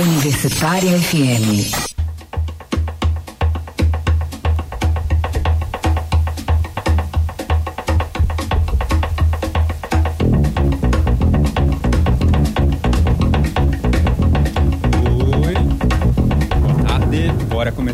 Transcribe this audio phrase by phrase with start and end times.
[0.00, 1.90] Universitária FM.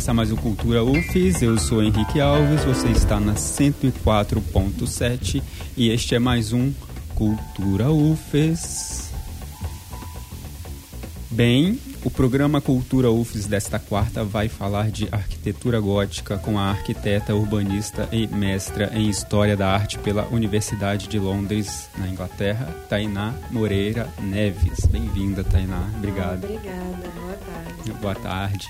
[0.06, 1.42] Começar mais o Cultura UFES.
[1.42, 5.42] Eu sou Henrique Alves, você está na 104.7
[5.76, 6.72] e este é mais um
[7.16, 9.10] Cultura UFES.
[11.28, 17.34] Bem, o programa Cultura UFES desta quarta vai falar de arquitetura gótica com a arquiteta,
[17.34, 24.08] urbanista e mestra em História da Arte pela Universidade de Londres, na Inglaterra, Tainá Moreira
[24.20, 24.86] Neves.
[24.86, 25.90] Bem-vinda, Tainá.
[25.96, 26.44] Obrigado.
[26.44, 27.92] Obrigada, boa tarde.
[28.00, 28.68] Boa tarde.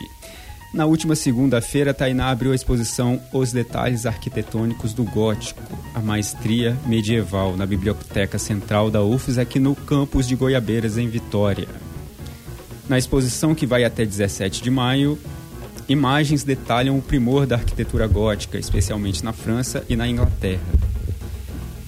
[0.72, 5.62] Na última segunda-feira, Tainá abriu a exposição Os Detalhes Arquitetônicos do Gótico,
[5.94, 11.68] a maestria medieval, na Biblioteca Central da UFES, aqui no campus de Goiabeiras, em Vitória.
[12.88, 15.18] Na exposição, que vai até 17 de maio,
[15.88, 20.62] imagens detalham o primor da arquitetura gótica, especialmente na França e na Inglaterra.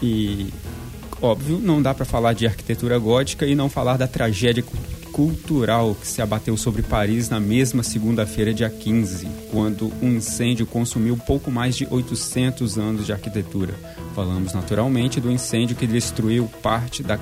[0.02, 0.52] E,
[1.20, 4.64] óbvio, não dá para falar de arquitetura gótica e não falar da tragédia
[5.12, 11.16] cultural que se abateu sobre Paris na mesma segunda-feira, dia 15, quando um incêndio consumiu
[11.16, 13.74] pouco mais de 800 anos de arquitetura.
[14.14, 17.18] Falamos naturalmente do incêndio que destruiu parte da,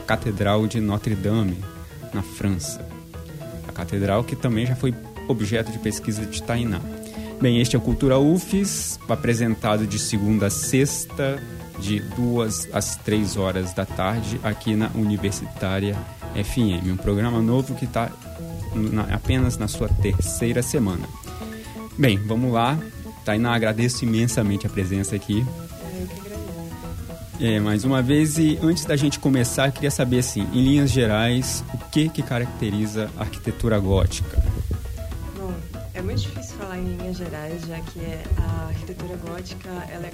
[0.00, 1.58] Catedral de Notre-Dame,
[2.14, 2.99] na França.
[3.80, 4.94] Catedral que também já foi
[5.26, 6.80] objeto de pesquisa de Tainá.
[7.40, 11.42] Bem, este é o Cultura UFES, apresentado de segunda a sexta,
[11.78, 15.96] de duas às três horas da tarde, aqui na Universitária
[16.34, 18.10] FM, um programa novo que está
[19.10, 21.08] apenas na sua terceira semana.
[21.96, 22.78] Bem, vamos lá.
[23.24, 25.44] Tainá, agradeço imensamente a presença aqui.
[27.40, 27.50] Eu.
[27.50, 31.64] É, mais uma vez, e antes da gente começar, queria saber, assim, em linhas gerais,
[31.72, 34.42] o que que caracteriza a arquitetura gótica?
[35.36, 35.54] Bom,
[35.94, 40.12] é muito difícil falar em linhas gerais, já que é, a arquitetura gótica ela é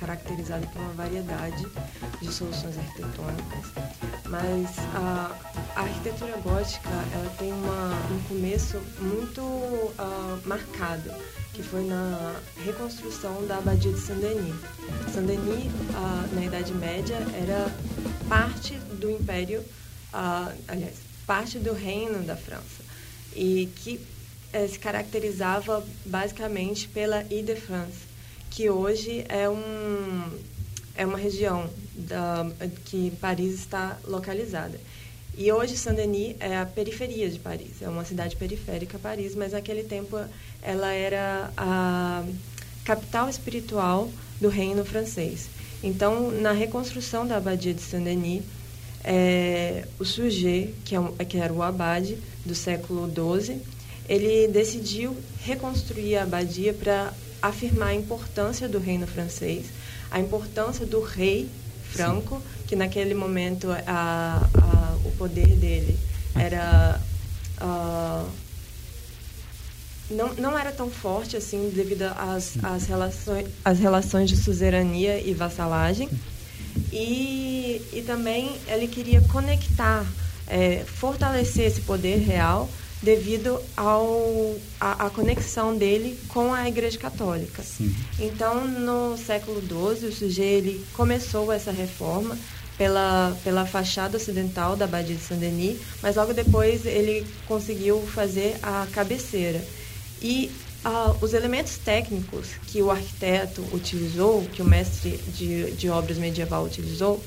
[0.00, 1.64] caracterizada por uma variedade
[2.20, 3.72] de soluções arquitetônicas,
[4.28, 5.30] mas a,
[5.76, 11.10] a arquitetura gótica ela tem uma, um começo muito uh, marcado,
[11.56, 14.54] que foi na reconstrução da abadia de Saint-Denis.
[15.12, 15.72] Saint-Denis,
[16.32, 17.74] na Idade Média, era
[18.28, 19.64] parte do Império,
[20.68, 20.96] aliás,
[21.26, 22.84] parte do Reino da França,
[23.34, 23.98] e que
[24.52, 28.04] eh, se caracterizava basicamente pela Ile-de-France,
[28.50, 30.30] que hoje é, um,
[30.94, 32.46] é uma região da,
[32.84, 34.78] que Paris está localizada.
[35.38, 39.84] E hoje Saint-Denis é a periferia de Paris, é uma cidade periférica Paris, mas naquele
[39.84, 40.16] tempo
[40.66, 42.24] ela era a
[42.84, 44.10] capital espiritual
[44.40, 45.48] do reino francês.
[45.82, 48.42] Então, na reconstrução da abadia de Saint-Denis,
[49.04, 53.60] é, o Sujet, que, é um, que era o abade do século XII,
[54.08, 59.66] ele decidiu reconstruir a abadia para afirmar a importância do reino francês,
[60.10, 61.48] a importância do rei
[61.90, 62.66] Franco, Sim.
[62.66, 65.96] que naquele momento a, a, o poder dele
[66.34, 67.00] era
[67.60, 68.28] uh,
[70.10, 75.34] não, não era tão forte assim devido às, às, relações, às relações de suzerania e
[75.34, 76.08] vassalagem.
[76.92, 80.04] E, e também ele queria conectar,
[80.46, 82.68] é, fortalecer esse poder real
[83.02, 87.62] devido ao a, a, conexão dele com a Igreja Católica.
[87.62, 87.94] Sim.
[88.18, 92.36] Então, no século XII, o sujeito ele começou essa reforma
[92.78, 98.86] pela, pela fachada ocidental da Abadia de Saint-Denis, mas logo depois ele conseguiu fazer a
[98.92, 99.62] cabeceira.
[100.22, 100.50] E
[100.84, 106.64] uh, os elementos técnicos que o arquiteto utilizou, que o mestre de, de obras medieval
[106.64, 107.22] utilizou,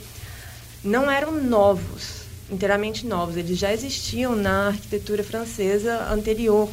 [0.84, 2.20] não eram novos
[2.52, 3.38] inteiramente novos.
[3.38, 6.70] Eles já existiam na arquitetura francesa anterior.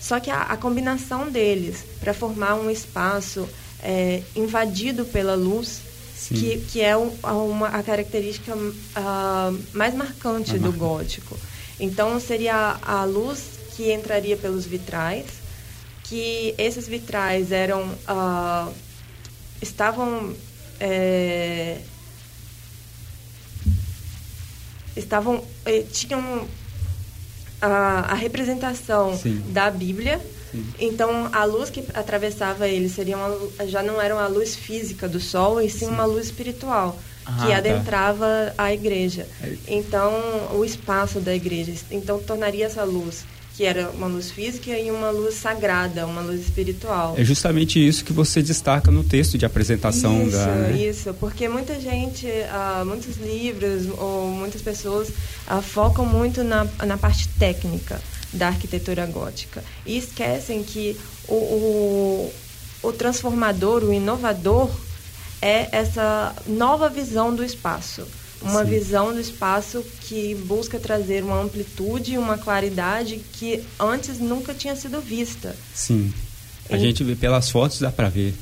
[0.00, 3.48] Só que a, a combinação deles para formar um espaço
[3.82, 5.80] é, invadido pela luz,
[6.28, 11.36] que, que é um, uma, a característica uh, mais marcante do gótico.
[11.78, 13.42] Então, seria a, a luz
[13.76, 15.26] que entraria pelos vitrais,
[16.08, 18.72] que esses vitrais eram uh,
[19.60, 20.34] estavam
[20.78, 21.78] é,
[24.96, 26.46] estavam eh, tinham
[27.60, 29.42] a, a representação Sim.
[29.48, 30.20] da Bíblia.
[30.50, 30.66] Sim.
[30.78, 35.18] Então a luz que atravessava ele seria uma, já não era uma luz física do
[35.18, 35.86] sol, e sim, sim.
[35.86, 37.56] uma luz espiritual ah, que tá.
[37.56, 38.64] adentrava tá.
[38.64, 39.26] a igreja.
[39.42, 40.12] É então
[40.52, 41.72] o espaço da igreja.
[41.90, 43.24] Então tornaria essa luz
[43.56, 47.14] que era uma luz física e uma luz sagrada, uma luz espiritual.
[47.16, 50.46] É justamente isso que você destaca no texto de apresentação isso, da.
[50.46, 50.82] Né?
[50.82, 56.98] Isso, porque muita gente, uh, muitos livros ou muitas pessoas uh, focam muito na, na
[56.98, 57.98] parte técnica
[58.30, 60.94] da arquitetura gótica e esquecem que
[61.26, 62.32] o, o,
[62.82, 64.70] o transformador, o inovador,
[65.40, 68.06] é essa nova visão do espaço
[68.42, 68.70] uma Sim.
[68.70, 74.76] visão do espaço que busca trazer uma amplitude e uma claridade que antes nunca tinha
[74.76, 75.56] sido vista.
[75.74, 76.12] Sim.
[76.70, 76.80] A e...
[76.80, 78.34] gente vê pelas fotos, dá para ver.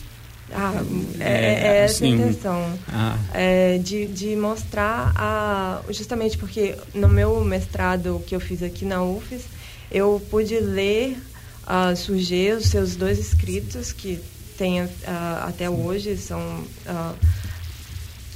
[0.52, 0.72] Ah,
[1.18, 2.78] é, é, é essa assim, a intenção.
[2.88, 3.18] Ah.
[3.32, 5.80] É, de, de mostrar a.
[5.90, 9.42] Justamente porque no meu mestrado que eu fiz aqui na UFES,
[9.90, 11.16] eu pude ler
[11.66, 14.20] a uh, Surgê, os seus dois escritos, que
[14.58, 14.88] tem uh,
[15.46, 16.40] até hoje, são.
[16.86, 17.14] Uh,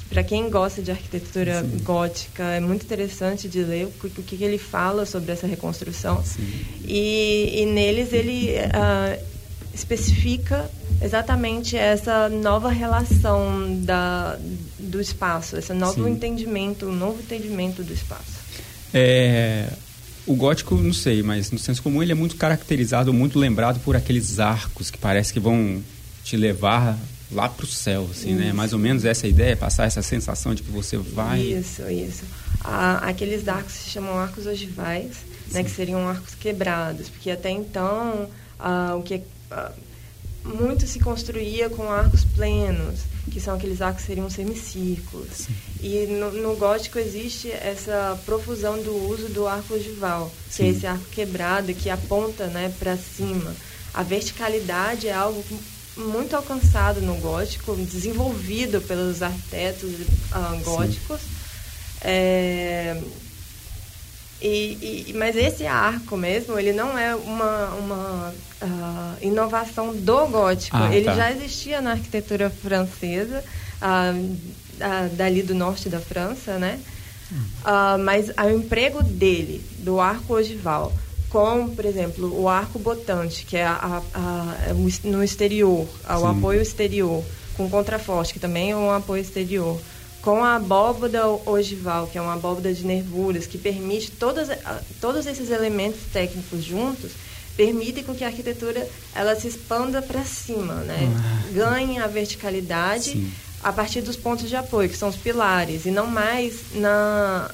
[0.09, 1.83] para quem gosta de arquitetura Sim.
[1.83, 6.23] gótica, é muito interessante de ler o, o que, ele fala sobre essa reconstrução.
[6.83, 9.23] E, e, neles ele uh,
[9.73, 10.69] especifica
[11.01, 14.37] exatamente essa nova relação da,
[14.79, 16.11] do espaço, esse novo Sim.
[16.11, 18.39] entendimento, um novo entendimento do espaço.
[18.91, 19.69] É,
[20.25, 23.95] o gótico, não sei, mas no senso comum ele é muito caracterizado, muito lembrado por
[23.95, 25.83] aqueles arcos que parece que vão
[26.23, 26.97] te levar
[27.31, 28.37] lá para o céu, assim, né?
[28.37, 28.45] isso.
[28.47, 28.53] né?
[28.53, 31.41] Mais ou menos essa ideia, passar essa sensação de que você vai...
[31.41, 32.23] Isso, isso.
[32.63, 35.17] Ah, aqueles arcos se chamam arcos ogivais,
[35.51, 35.63] né?
[35.63, 38.29] Que seriam arcos quebrados, porque até então
[38.59, 39.21] ah, o que
[39.51, 39.71] ah,
[40.43, 45.29] muito se construía com arcos plenos, que são aqueles arcos que seriam semicírculos.
[45.33, 45.55] Sim.
[45.81, 50.63] E no, no, gótico existe essa profusão do uso do arco ogival, Sim.
[50.63, 53.55] que é esse arco quebrado que aponta, né, para cima.
[53.93, 55.43] A verticalidade é algo
[55.97, 61.19] muito alcançado no gótico, desenvolvido pelos arquitetos uh, góticos.
[62.01, 63.01] É,
[64.41, 70.77] e, e, mas esse arco mesmo, ele não é uma, uma uh, inovação do gótico.
[70.77, 71.15] Ah, ele tá.
[71.15, 73.43] já existia na arquitetura francesa,
[73.81, 76.79] uh, dali do norte da França, né?
[77.31, 77.45] Hum.
[78.03, 80.91] mas o emprego dele, do arco ogival,
[81.29, 86.25] com, por exemplo, o arco botante, que é a, a, a, é no exterior, o
[86.25, 87.23] apoio exterior,
[87.55, 89.79] com contraforte, que também é um apoio exterior,
[90.21, 94.49] com a abóbada ogival, que é uma abóbada de nervuras, que permite todas,
[94.99, 97.11] todos esses elementos técnicos juntos,
[97.55, 101.09] permitem com que a arquitetura ela se expanda para cima, né?
[101.13, 101.41] Ah.
[101.51, 103.31] Ganhe a verticalidade Sim.
[103.61, 107.51] a partir dos pontos de apoio, que são os pilares, e não mais na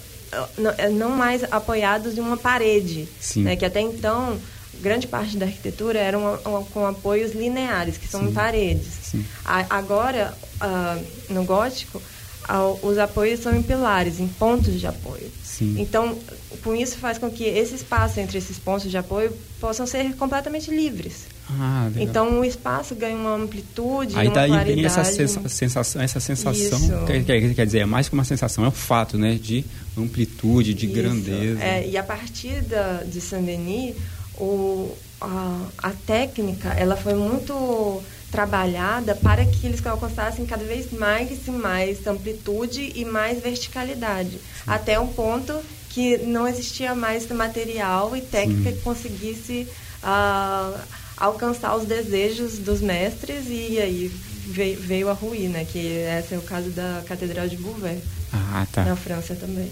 [0.93, 4.39] não mais apoiados em uma parede, né, que até então
[4.81, 8.33] grande parte da arquitetura era uma, uma, com apoios lineares, que são Sim.
[8.33, 9.15] paredes.
[9.43, 15.31] A, agora, uh, no gótico, uh, os apoios são em pilares, em pontos de apoio.
[15.43, 15.75] Sim.
[15.79, 16.17] Então,
[16.63, 20.69] com isso faz com que esse espaço entre esses pontos de apoio possam ser completamente
[20.69, 21.34] livres.
[21.49, 24.75] Ah, então o espaço ganha uma amplitude, Aí uma daí claridade.
[24.75, 25.03] vem essa
[25.47, 29.17] sensação, essa sensação quer, quer, quer, dizer, é mais que uma sensação, é um fato,
[29.17, 29.63] né, de
[29.95, 30.95] amplitude, de Isso.
[30.95, 31.63] grandeza.
[31.63, 33.95] É, e a partir da, de Saint-Denis,
[35.21, 38.01] a, a técnica, ela foi muito
[38.31, 44.39] trabalhada para que eles alcançassem cada vez mais e mais amplitude e mais verticalidade, Sim.
[44.65, 45.53] até um ponto
[45.89, 48.75] que não existia mais material e técnica Sim.
[48.75, 49.67] que conseguisse
[50.03, 50.77] uh,
[51.17, 54.11] alcançar os desejos dos mestres e aí
[54.47, 57.99] veio, a ruína, que esse é o caso da Catedral de Beauvais,
[58.31, 58.83] ah, tá.
[58.83, 59.71] na França também.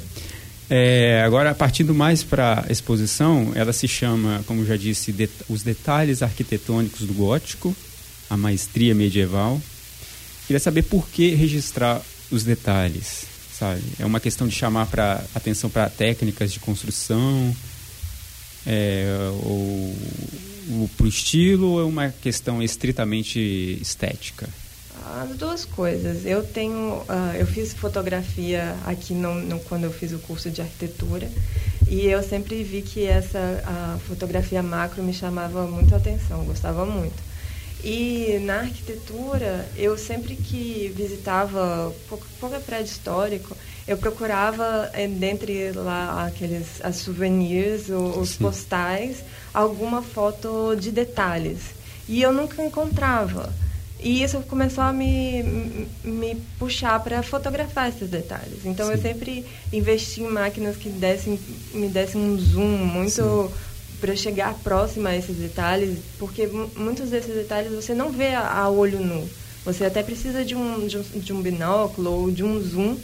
[0.70, 5.62] É, agora, partindo mais para a exposição, ela se chama, como já disse, det Os
[5.62, 7.76] Detalhes Arquitetônicos do Gótico,
[8.30, 9.62] a Maestria Medieval.
[10.48, 13.26] Queria saber por que registrar os detalhes,
[13.58, 13.84] sabe?
[14.00, 17.56] É uma questão de chamar para atenção para técnicas de construção,
[18.66, 19.06] é,
[19.44, 19.96] ou
[20.96, 23.40] para o estilo ou é uma questão estritamente
[23.82, 24.48] estética?
[25.22, 26.26] As duas coisas.
[26.26, 30.62] Eu tenho, uh, eu fiz fotografia aqui no, no, quando eu fiz o curso de
[30.62, 31.30] arquitetura
[31.90, 37.33] e eu sempre vi que essa fotografia macro me chamava muito a atenção, gostava muito.
[37.84, 45.74] E na arquitetura, eu sempre que visitava pouco, pouco prédio histórico, eu procurava, eh, dentre
[45.74, 48.44] lá aqueles as souvenirs, os Sim.
[48.46, 49.18] postais,
[49.54, 51.60] alguma foto de detalhes.
[52.08, 53.54] E eu nunca encontrava.
[54.00, 58.66] E isso começou a me, me puxar para fotografar esses detalhes.
[58.66, 58.94] Então Sim.
[58.94, 61.38] eu sempre investi em máquinas que dessem,
[61.74, 63.52] me dessem um zoom muito
[64.04, 66.46] para chegar próximo a esses detalhes, porque
[66.76, 69.30] muitos desses detalhes você não vê a, a olho nu.
[69.64, 72.98] Você até precisa de um, de um, de um binóculo ou de um zoom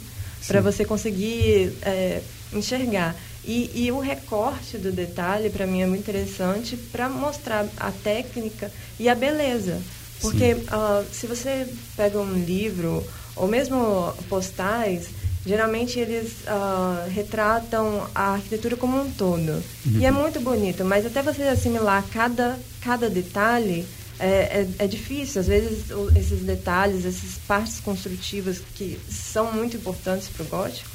[0.46, 2.20] para você conseguir é,
[2.52, 3.16] enxergar.
[3.42, 8.70] E, e o recorte do detalhe, para mim, é muito interessante para mostrar a técnica
[8.98, 9.80] e a beleza.
[10.20, 11.66] Porque uh, se você
[11.96, 13.02] pega um livro,
[13.34, 15.08] ou mesmo postais,
[15.44, 19.50] geralmente eles uh, retratam a arquitetura como um todo.
[19.86, 19.98] Uhum.
[20.00, 23.86] E é muito bonito, mas até você assimilar cada, cada detalhe
[24.18, 25.40] é, é, é, difícil.
[25.40, 30.90] Às vezes, esses detalhes, essas partes construtivas que são muito importantes para o gótico,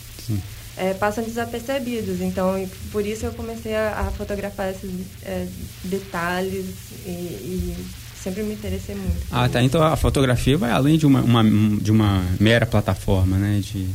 [0.77, 2.21] é, passam desapercebidos.
[2.21, 4.91] Então, por isso eu comecei a, a fotografar esses
[5.23, 5.47] é,
[5.83, 6.65] detalhes
[7.05, 7.85] e, e
[8.21, 9.21] sempre me interessei muito.
[9.31, 9.61] Ah, tá.
[9.61, 11.43] Então a fotografia vai além de uma, uma
[11.79, 13.61] de uma mera plataforma, né?
[13.63, 13.87] De,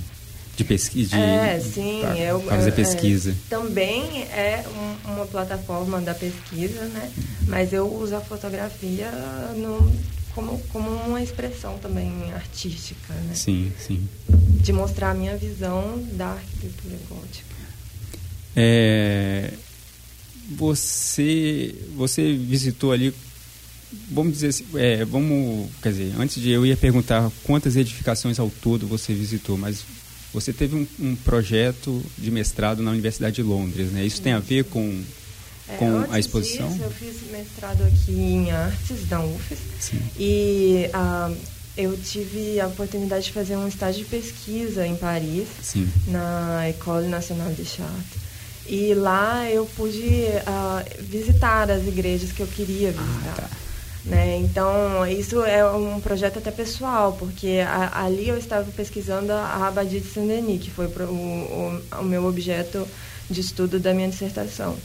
[0.61, 1.17] de pesquisa.
[1.17, 2.01] É, sim.
[2.03, 3.31] Para eu, fazer é, pesquisa.
[3.31, 7.11] É, também é um, uma plataforma da pesquisa, né?
[7.47, 9.11] Mas eu uso a fotografia
[9.57, 9.91] no,
[10.35, 13.35] como, como uma expressão também artística, né?
[13.35, 14.07] Sim, sim.
[14.29, 17.49] De mostrar a minha visão da arquitetura gótica.
[18.55, 19.53] É,
[20.57, 23.15] você, você visitou ali
[24.09, 28.49] vamos dizer assim, é, vamos, quer dizer, antes de eu ia perguntar quantas edificações ao
[28.49, 29.85] todo você visitou, mas
[30.33, 34.05] você teve um, um projeto de mestrado na Universidade de Londres, né?
[34.05, 35.03] Isso tem a ver com
[35.69, 36.69] é, com a exposição?
[36.69, 40.01] Disso, eu fiz mestrado aqui em artes da UFES Sim.
[40.19, 41.37] e uh,
[41.77, 45.89] eu tive a oportunidade de fazer um estágio de pesquisa em Paris, Sim.
[46.09, 48.21] na École Nationale des Chartes.
[48.67, 53.35] E lá eu pude uh, visitar as igrejas que eu queria ah, visitar.
[53.39, 53.70] Ah, tá.
[54.05, 54.39] Né?
[54.39, 60.01] Então, isso é um projeto até pessoal, porque a, ali eu estava pesquisando a Abadia
[60.01, 62.87] de Saint-Denis, que foi pro, o, o, o, meu objeto
[63.29, 64.77] de estudo da minha dissertação.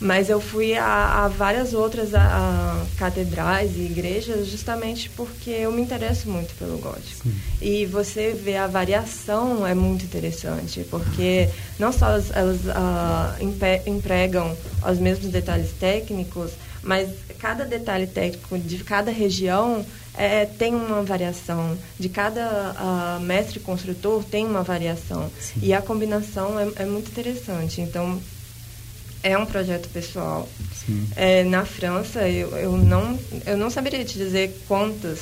[0.00, 5.82] Mas eu fui a, a várias outras a, catedrais e igrejas justamente porque eu me
[5.82, 7.24] interesso muito pelo gótico.
[7.24, 7.34] Sim.
[7.60, 14.56] E você vê a variação é muito interessante, porque não só elas, elas uh, empregam
[14.90, 17.08] os mesmos detalhes técnicos, mas
[17.38, 19.84] cada detalhe técnico de cada região
[20.14, 22.74] é, tem uma variação, de cada
[23.18, 25.30] uh, mestre construtor tem uma variação.
[25.40, 25.60] Sim.
[25.62, 27.80] E a combinação é, é, muito interessante.
[27.80, 28.20] Então,
[29.22, 30.48] é um projeto pessoal.
[31.14, 35.18] É, na França, eu, eu, não, eu não saberia te dizer quantas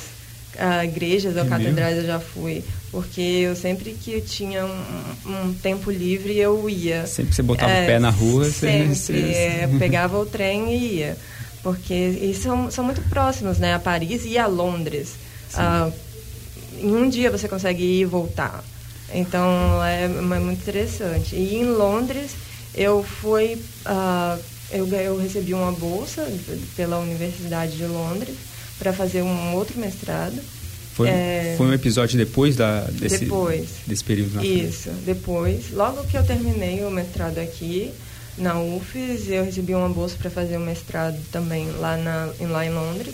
[0.55, 4.83] uh, igrejas ou catedrais eu já fui, porque eu sempre que eu tinha um,
[5.25, 7.05] um tempo livre, eu ia.
[7.05, 9.13] Sempre que você botava é, o pé na rua, sempre, você...
[9.13, 11.17] É, pegava o trem e ia
[11.63, 13.73] porque e são, são muito próximos, né?
[13.73, 15.15] A Paris e a Londres.
[15.53, 15.91] Ah,
[16.79, 18.63] em um dia você consegue ir e voltar.
[19.13, 20.07] Então é, é
[20.39, 21.35] muito interessante.
[21.35, 22.31] E em Londres
[22.73, 24.37] eu fui, ah,
[24.71, 26.27] eu, eu recebi uma bolsa
[26.75, 28.35] pela Universidade de Londres
[28.77, 30.39] para fazer um outro mestrado.
[30.93, 35.71] Foi, é, foi um episódio depois da, desse, depois, desse período na Isso, depois.
[35.71, 37.93] Logo que eu terminei o mestrado aqui,
[38.39, 42.73] na UFES eu recebi uma bolsa para fazer um mestrado também lá, na, lá em
[42.73, 43.13] Londres,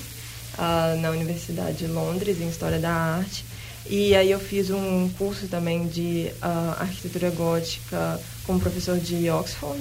[0.57, 3.43] uh, na Universidade de Londres, em História da Arte.
[3.87, 9.29] E aí eu fiz um curso também de uh, arquitetura gótica com o professor de
[9.29, 9.79] Oxford.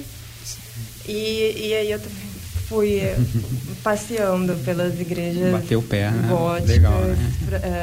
[1.07, 2.35] E, e aí eu também
[2.67, 3.15] fui eh,
[3.83, 6.27] passeando pelas igrejas Bateu o pé, né?
[6.27, 7.33] góticas Legal, né?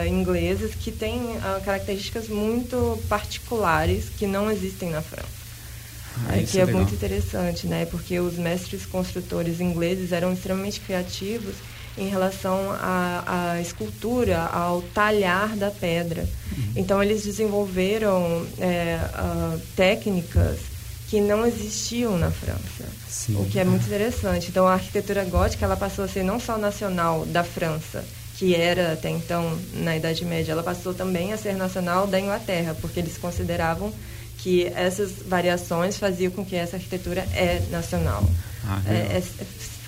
[0.04, 5.41] uh, inglesas que têm uh, características muito particulares que não existem na França.
[6.28, 7.87] Ah, é, que é, é muito interessante, né?
[7.87, 11.54] Porque os mestres construtores ingleses eram extremamente criativos
[11.97, 16.23] em relação à, à escultura, ao talhar da pedra.
[16.23, 16.73] Uhum.
[16.76, 20.59] Então eles desenvolveram é, uh, técnicas
[21.09, 23.37] que não existiam na França, Sim.
[23.37, 24.49] o que é muito interessante.
[24.49, 28.02] Então a arquitetura gótica ela passou a ser não só nacional da França,
[28.38, 32.75] que era até então na Idade Média, ela passou também a ser nacional da Inglaterra,
[32.81, 33.92] porque eles consideravam
[34.42, 38.28] que essas variações faziam com que essa arquitetura é nacional,
[38.64, 39.22] ah, é, é,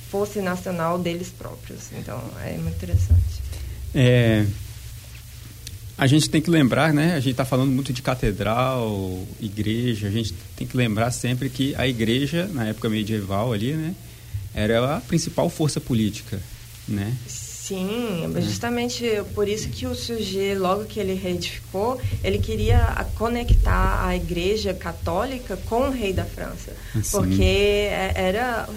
[0.09, 1.91] fosse nacional deles próprios.
[1.93, 3.43] Então, é muito interessante.
[3.93, 4.47] É,
[5.99, 7.15] a gente tem que lembrar, né?
[7.15, 10.09] A gente está falando muito de catedral, igreja.
[10.09, 13.95] A gente tem que lembrar sempre que a igreja, na época medieval ali, né,
[14.55, 16.41] era a principal força política,
[16.87, 17.17] né?
[17.27, 17.44] Sim,
[18.43, 24.75] justamente por isso que o Sujet, logo que ele reedificou, ele queria conectar a Igreja
[24.75, 27.03] Católica com o rei da França, Sim.
[27.11, 28.69] porque é, era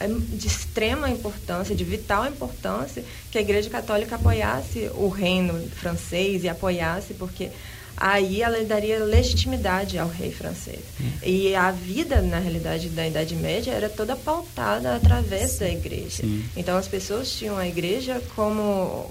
[0.00, 6.44] é de extrema importância, de vital importância, que a Igreja Católica apoiasse o reino francês
[6.44, 7.50] e apoiasse, porque
[7.96, 10.80] aí ela daria legitimidade ao rei francês.
[11.00, 11.10] Hum.
[11.22, 15.58] E a vida, na realidade, da Idade Média era toda pautada através Sim.
[15.58, 16.22] da igreja.
[16.22, 16.44] Sim.
[16.56, 19.10] Então as pessoas tinham a igreja como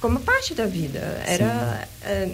[0.00, 1.00] como parte da vida.
[1.26, 2.28] Era é,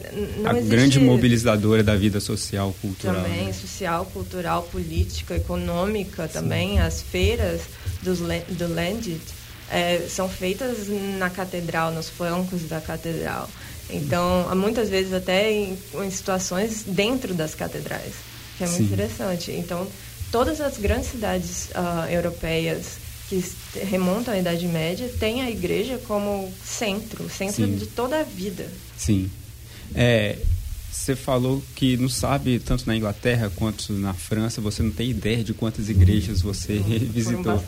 [0.44, 0.68] a existe...
[0.68, 3.22] grande mobilizadora da vida social, cultural.
[3.22, 3.52] Também, né?
[3.52, 6.78] social, cultural, política, econômica também.
[6.80, 7.62] As feiras
[8.02, 9.22] dos, do Landit
[9.70, 10.88] é, são feitas
[11.18, 13.48] na catedral, nos flancos da catedral.
[13.90, 18.14] Então, muitas vezes até em, em situações dentro das catedrais,
[18.56, 18.84] que é muito Sim.
[18.84, 19.50] interessante.
[19.52, 19.86] Então,
[20.32, 22.98] todas as grandes cidades uh, europeias
[23.28, 23.42] que
[23.84, 27.76] remontam à Idade Média têm a igreja como centro, centro Sim.
[27.76, 28.70] de toda a vida.
[28.96, 29.30] Sim.
[29.94, 30.38] É,
[30.90, 35.42] você falou que não sabe, tanto na Inglaterra quanto na França, você não tem ideia
[35.42, 37.64] de quantas igrejas você Foram visitou.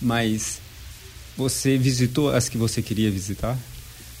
[0.00, 0.60] Mas
[1.36, 3.58] você visitou as que você queria visitar?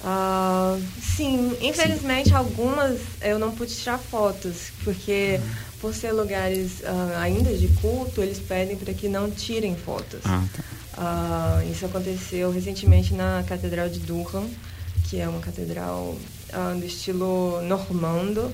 [0.02, 2.34] Uh, sim, infelizmente sim.
[2.34, 5.50] algumas eu não pude tirar fotos, porque uhum.
[5.80, 10.20] por ser lugares uh, ainda de culto, eles pedem para que não tirem fotos.
[10.24, 11.60] Ah, tá.
[11.62, 14.48] uh, isso aconteceu recentemente na Catedral de Durham,
[15.08, 16.16] que é uma catedral
[16.78, 18.52] do estilo normando,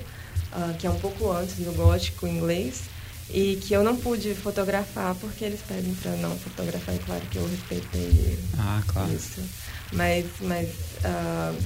[0.79, 2.85] que é um pouco antes do gótico inglês
[3.31, 7.37] e que eu não pude fotografar porque eles pedem para não fotografar e claro que
[7.37, 9.13] eu respeitei ah, claro.
[9.13, 9.41] isso
[9.93, 10.69] mas mas
[11.07, 11.57] uh,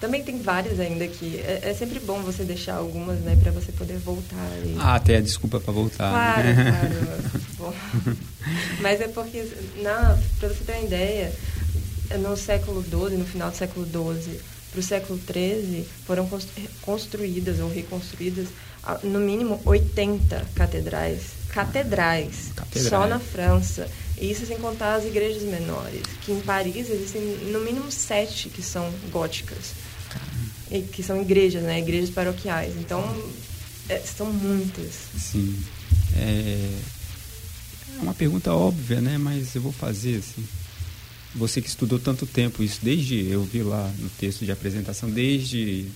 [0.00, 3.72] também tem várias ainda que é, é, sempre bom você deixar algumas né para você
[3.72, 4.76] poder voltar e...
[4.78, 7.32] ah até a desculpa para voltar claro né?
[7.56, 7.74] claro
[8.80, 9.48] mas é porque
[10.38, 11.32] para você ter uma ideia
[12.20, 14.38] no século XII no final do século XII
[14.70, 16.28] para o século XIII foram
[16.82, 18.48] construídas ou reconstruídas
[19.02, 21.22] no mínimo 80 catedrais.
[21.48, 22.88] Catedrais, catedrais.
[22.88, 23.88] só na França.
[24.20, 28.92] Isso sem contar as igrejas menores, que em Paris existem no mínimo sete que são
[29.10, 29.72] góticas.
[30.70, 31.78] E que são igrejas, né?
[31.78, 32.74] Igrejas paroquiais.
[32.76, 33.02] Então,
[33.88, 34.94] é, são muitas.
[35.18, 35.56] Sim.
[36.16, 36.70] É...
[37.96, 39.18] é uma pergunta óbvia, né?
[39.18, 40.44] Mas eu vou fazer assim.
[41.34, 45.86] Você que estudou tanto tempo isso, desde eu vi lá no texto de apresentação, desde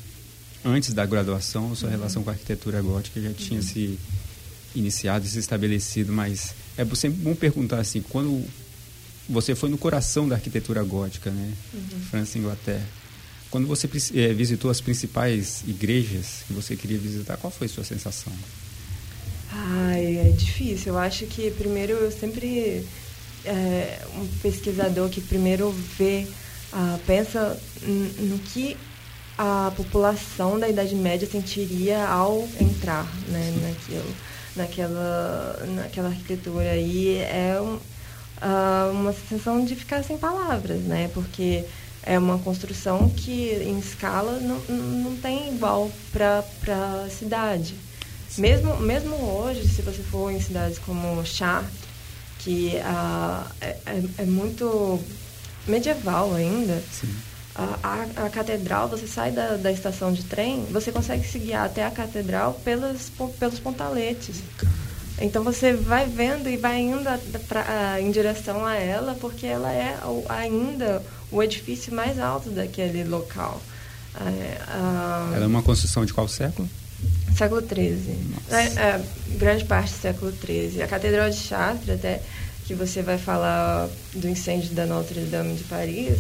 [0.64, 1.94] antes da graduação, sua uhum.
[1.94, 3.66] relação com a arquitetura gótica já tinha uhum.
[3.66, 3.98] se
[4.74, 8.44] iniciado e se estabelecido, mas é sempre bom perguntar assim, quando
[9.28, 11.52] você foi no coração da arquitetura gótica, né?
[11.74, 12.00] Uhum.
[12.10, 12.86] França e Inglaterra.
[13.50, 17.84] Quando você é, visitou as principais igrejas que você queria visitar, qual foi a sua
[17.84, 18.32] sensação?
[19.50, 20.92] Ai, é difícil.
[20.92, 22.86] Eu acho que primeiro eu sempre
[23.44, 26.26] é, um pesquisador que primeiro vê,
[26.72, 28.76] ah, pensa no que
[29.36, 34.14] a população da Idade Média sentiria ao entrar né, naquilo,
[34.58, 36.76] naquela, naquela arquitetura.
[36.76, 41.10] E é um, uh, uma sensação de ficar sem palavras, né?
[41.14, 41.64] Porque
[42.02, 46.44] é uma construção que em escala não, não tem igual para
[47.04, 47.74] a cidade.
[48.36, 51.72] Mesmo, mesmo hoje, se você for em cidades como Chartres,
[52.38, 55.00] que uh, é, é, é muito
[55.66, 57.27] medieval ainda, Sim
[57.58, 61.84] a, a, catedral, você sai da, da estação de trem, você consegue se guiar até
[61.84, 64.36] a catedral pelos, pelos pontaletes.
[65.20, 67.18] Então você vai vendo e vai indo a,
[67.48, 73.60] pra, em direção a ela, porque ela é ainda o edifício mais alto daquele local.
[74.20, 74.58] É,
[75.34, 76.68] ela é uma construção de qual século?
[77.36, 78.18] Século XIII.
[78.50, 79.04] É, é,
[79.36, 80.82] grande parte do século XIII.
[80.82, 82.22] A Catedral de Chartres, até
[82.64, 86.18] que você vai falar do incêndio da Notre Dame de Paris,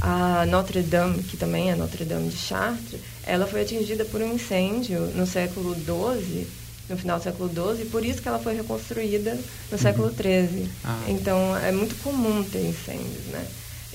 [0.00, 4.34] a Notre Dame, que também é Notre Dame de Chartres, ela foi atingida por um
[4.34, 6.46] incêndio no século XII,
[6.88, 9.40] no final do século XII, e por isso que ela foi reconstruída no
[9.72, 9.78] uhum.
[9.78, 10.68] século XIII.
[10.84, 11.04] Ah.
[11.08, 13.46] Então, é muito comum ter incêndios, né?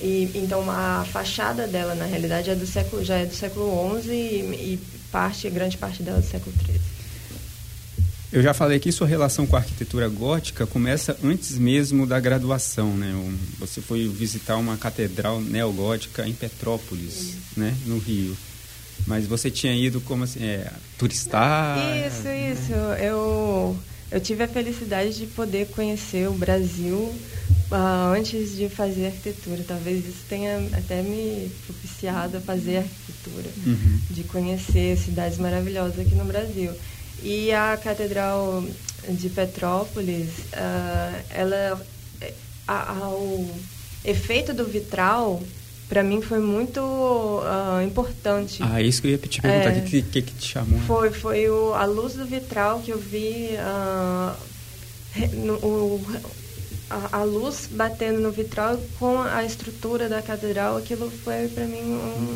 [0.02, 4.12] E, então, a fachada dela, na realidade, é do século, já é do século XI
[4.12, 4.80] e, e
[5.12, 6.95] parte, grande parte dela é do século XIII.
[8.32, 12.96] Eu já falei que sua relação com a arquitetura gótica começa antes mesmo da graduação,
[12.96, 13.14] né?
[13.60, 18.36] Você foi visitar uma catedral neogótica em Petrópolis, né, no Rio.
[19.06, 21.78] Mas você tinha ido como assim, é, turistar?
[22.08, 22.52] Isso, né?
[22.52, 22.74] isso.
[22.74, 23.78] Eu
[24.12, 29.64] eu tive a felicidade de poder conhecer o Brasil uh, antes de fazer arquitetura.
[29.68, 34.00] Talvez isso tenha até me propiciado a fazer arquitetura, uhum.
[34.10, 36.72] de conhecer cidades maravilhosas aqui no Brasil.
[37.24, 38.64] E a Catedral
[39.10, 41.82] de Petrópolis, uh, ela,
[42.68, 43.50] a, a, o
[44.04, 45.42] efeito do vitral
[45.88, 48.62] para mim foi muito uh, importante.
[48.64, 50.80] Ah, isso que eu ia te perguntar, o é, que, que, que, te chamou?
[50.82, 54.36] Foi, foi o, a luz do vitral que eu vi, uh,
[55.36, 56.02] no, o,
[56.90, 61.82] a, a, luz batendo no vitral com a estrutura da catedral, aquilo foi para mim
[61.82, 62.36] um,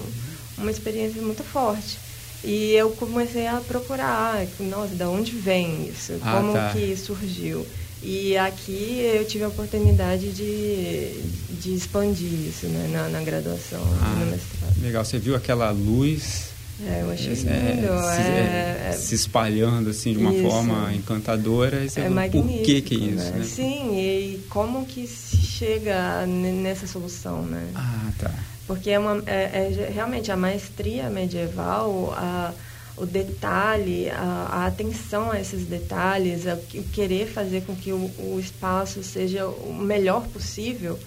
[0.60, 1.98] uma experiência muito forte.
[2.44, 6.14] E eu comecei a procurar, nossa, de onde vem isso?
[6.22, 6.72] Ah, Como tá.
[6.74, 7.66] que surgiu?
[8.02, 11.22] E aqui eu tive a oportunidade de,
[11.60, 14.82] de expandir isso né, na, na graduação ah, no mestrado.
[14.82, 16.50] Legal, você viu aquela luz
[16.82, 17.88] é, eu achei é, lindo.
[17.88, 20.50] É, é, se, se, espalhando assim de uma isso.
[20.50, 21.84] forma encantadora.
[21.84, 23.16] E você é por que que é isso?
[23.16, 23.32] Né?
[23.32, 23.44] Né?
[23.44, 27.68] Sim, e como que se chega nessa solução, né?
[27.76, 28.34] Ah, tá.
[28.70, 32.54] Porque é, uma, é, realmente a maestria medieval, a,
[32.98, 36.56] o detalhe, a, a, atenção a esses detalhes, a,
[36.94, 41.00] querer fazer com que o, o espaço seja o melhor possível,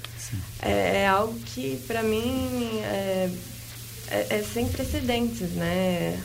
[0.61, 3.31] é, é, algo que, para mim, é,
[4.09, 6.21] é, é, sem precedentes, né?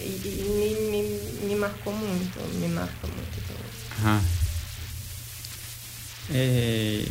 [0.00, 3.38] e, e me, me, me, marcou muito, me marca muito.
[3.38, 3.56] Então.
[4.02, 4.20] Ah.
[6.32, 7.04] É,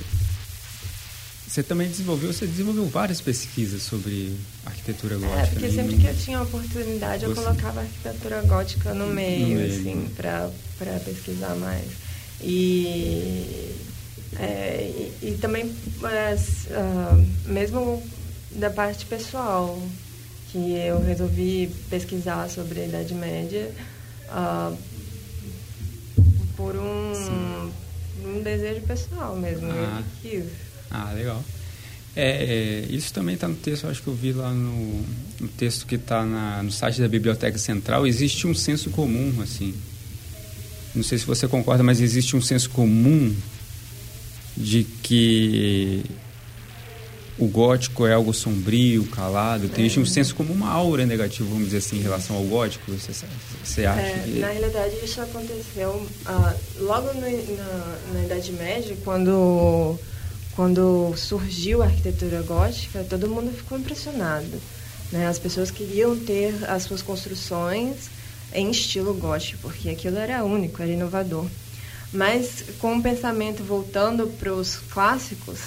[1.54, 4.36] você também desenvolveu, você desenvolveu várias pesquisas sobre
[4.66, 5.40] arquitetura gótica.
[5.40, 5.72] É, porque né?
[5.72, 10.10] sempre que eu tinha a oportunidade, eu colocava arquitetura gótica no meio, no meio assim,
[10.18, 11.86] para pesquisar mais.
[12.42, 13.72] E,
[14.40, 18.02] é, e, e, também, mas, uh, mesmo
[18.54, 19.80] da parte pessoal,
[20.52, 23.72] que eu resolvi pesquisar sobre a Idade Média
[24.30, 24.76] uh,
[26.58, 27.72] por um,
[28.26, 29.70] um desejo pessoal mesmo.
[29.70, 30.73] Ah, eu quis.
[30.90, 31.44] Ah, legal.
[32.16, 35.04] É, é, isso também está no texto, acho que eu vi lá no,
[35.40, 36.24] no texto que está
[36.62, 38.06] no site da Biblioteca Central.
[38.06, 39.74] Existe um senso comum, assim.
[40.94, 43.36] Não sei se você concorda, mas existe um senso comum
[44.56, 46.04] de que
[47.38, 50.00] o gótico é algo sombrio, calado, é.
[50.00, 53.12] um senso como uma aura negativa, vamos dizer assim, em relação ao gótico, você,
[53.64, 54.02] você acha?
[54.02, 54.40] É, que...
[54.40, 59.98] Na realidade, isso aconteceu ah, logo no, na, na Idade Média, quando,
[60.56, 64.62] quando surgiu a arquitetura gótica, todo mundo ficou impressionado.
[65.12, 65.28] Né?
[65.28, 68.10] As pessoas queriam ter as suas construções
[68.54, 71.48] em estilo gótico, porque aquilo era único, era inovador.
[72.12, 75.60] Mas com o pensamento voltando para os clássicos,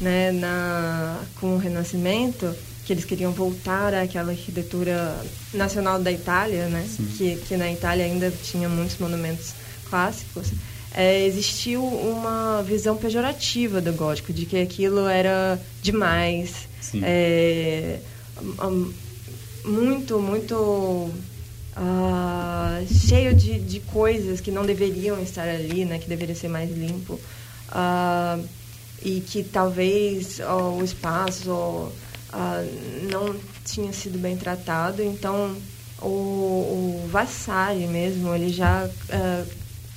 [0.00, 5.20] né, na, com o Renascimento, que eles queriam voltar àquela arquitetura
[5.52, 9.52] nacional da Itália, né, que, que na Itália ainda tinha muitos monumentos
[9.88, 10.52] clássicos,
[10.94, 16.68] é, existiu uma visão pejorativa do gótico, de que aquilo era demais,
[17.02, 18.00] é,
[19.64, 20.54] muito, muito
[21.76, 26.70] uh, cheio de, de coisas que não deveriam estar ali, né, que deveria ser mais
[26.70, 27.20] limpo.
[27.68, 28.44] Uh,
[29.02, 31.88] e que talvez ó, o espaço ó,
[33.10, 35.02] não tinha sido bem tratado.
[35.02, 35.56] Então,
[36.02, 38.88] o, o Vassari mesmo, ele já...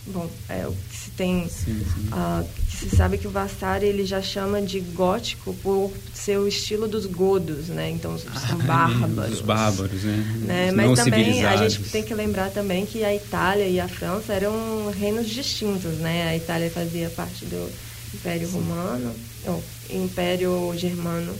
[0.07, 1.47] bom, é o que se tem...
[1.49, 2.07] Sim, sim.
[2.07, 6.47] Uh, que se sabe que o Vassari, ele já chama de gótico por ser o
[6.47, 7.89] estilo dos godos, né?
[7.89, 9.33] Então, são ah, bárbaros.
[9.33, 10.37] Os bárbaros, né?
[10.41, 10.71] né?
[10.71, 14.33] Mas Não também, a gente tem que lembrar também que a Itália e a França
[14.33, 16.29] eram reinos distintos, né?
[16.29, 17.71] A Itália fazia parte do
[18.13, 18.55] Império Sim.
[18.55, 21.33] Romano, ou Império Germano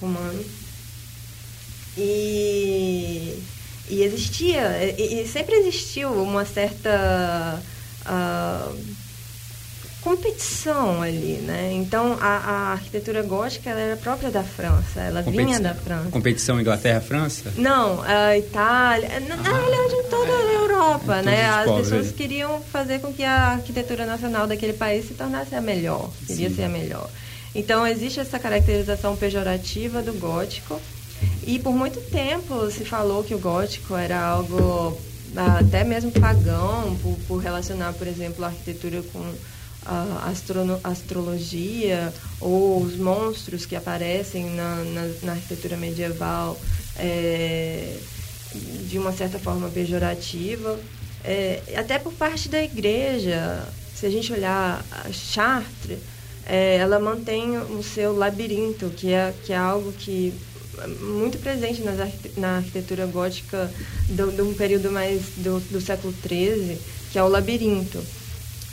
[0.00, 0.44] Romano.
[1.96, 3.38] E,
[3.88, 7.62] e existia, e, e sempre existiu uma certa
[8.06, 8.78] uh,
[10.02, 11.70] competição ali, né?
[11.72, 16.10] Então a, a, arquitetura gótica ela era própria da França, ela vinha da França.
[16.10, 17.52] Competição Inglaterra-França?
[17.56, 21.44] Não, a Itália, na, ah, realidade em toda a Europa, é, né?
[21.46, 22.12] As pessoas aí.
[22.12, 26.56] queriam fazer com que a arquitetura nacional daquele país se tornasse a melhor, queria Sim.
[26.56, 27.08] ser a melhor.
[27.54, 30.80] Então existe essa caracterização pejorativa do gótico
[31.46, 36.96] e por muito tempo se falou que o gótico era algo ah, até mesmo pagão,
[37.02, 39.22] por, por relacionar, por exemplo, a arquitetura com
[39.84, 40.30] a
[40.84, 46.56] astrologia ou os monstros que aparecem na, na, na arquitetura medieval
[46.96, 47.96] é,
[48.88, 50.78] de uma certa forma pejorativa,
[51.24, 53.66] é, até por parte da igreja.
[53.94, 55.98] Se a gente olhar a Chartres,
[56.46, 60.34] é, ela mantém o seu labirinto, que é, que é algo que
[61.00, 61.96] muito presente nas,
[62.36, 63.70] na arquitetura gótica
[64.08, 66.78] de um período mais do, do século XIII,
[67.10, 68.02] que é o labirinto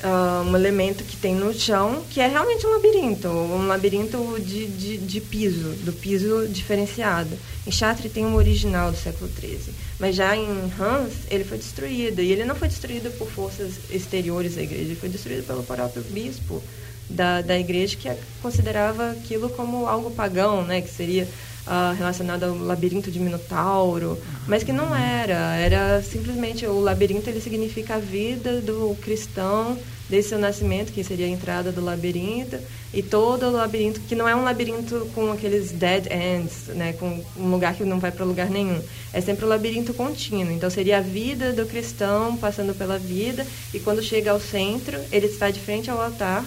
[0.03, 4.67] uh, um elemento que tem no chão, que é realmente um labirinto, um labirinto de,
[4.67, 7.37] de, de piso, do piso diferenciado.
[7.65, 12.21] Em Chartres tem um original do século XIII, mas já em Reims ele foi destruído,
[12.21, 16.03] e ele não foi destruído por forças exteriores à igreja, ele foi destruído pelo próprio
[16.03, 16.61] bispo
[17.09, 18.09] da, da igreja, que
[18.41, 21.27] considerava aquilo como algo pagão, né, que seria
[21.69, 25.55] uh, relacionado ao labirinto de Minotauro, mas que não era.
[25.55, 29.77] Era simplesmente o labirinto ele significa a vida do cristão
[30.09, 32.57] desde seu nascimento, que seria a entrada do labirinto,
[32.91, 37.23] e todo o labirinto, que não é um labirinto com aqueles dead ends, né, com
[37.37, 38.81] um lugar que não vai para lugar nenhum.
[39.13, 40.51] É sempre um labirinto contínuo.
[40.51, 45.27] Então seria a vida do cristão passando pela vida, e quando chega ao centro, ele
[45.27, 46.43] está de frente ao altar,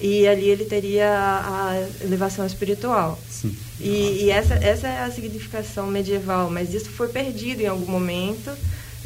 [0.00, 3.18] e ali ele teria a, elevação espiritual.
[3.30, 3.54] Sim.
[3.80, 8.50] E, e essa, essa é a significação medieval, mas isso foi perdido em algum momento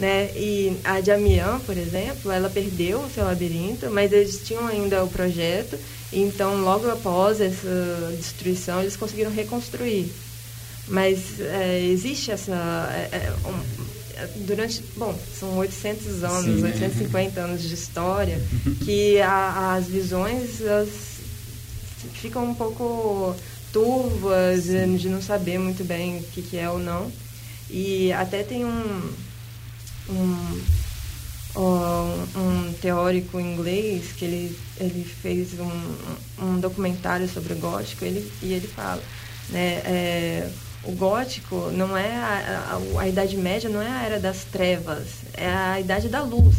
[0.00, 0.30] né?
[0.34, 5.04] E a de Amiens, por exemplo, ela perdeu o seu labirinto, mas eles tinham ainda
[5.04, 5.78] o projeto,
[6.10, 10.10] então logo após essa destruição eles conseguiram reconstruir.
[10.88, 12.52] Mas é, existe essa.
[12.92, 14.82] É, é um, durante.
[14.96, 18.40] Bom, são 800 anos, Sim, 850 anos de história,
[18.82, 20.88] que a, as visões elas
[22.14, 23.36] ficam um pouco
[23.72, 24.96] turvas, Sim.
[24.96, 27.10] de não saber muito bem o que, que é ou não.
[27.68, 29.12] E até tem um
[31.56, 38.30] um, um teórico inglês que ele, ele fez um, um documentário sobre o gótico ele,
[38.42, 39.02] e ele fala
[39.48, 40.50] né, é,
[40.84, 45.08] o gótico não é a, a, a, Idade Média não é a era das trevas
[45.34, 46.56] é a Idade da luz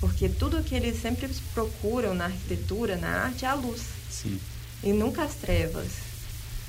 [0.00, 4.40] porque tudo que eles sempre procuram na arquitetura na arte é a luz Sim.
[4.82, 6.09] e nunca as trevas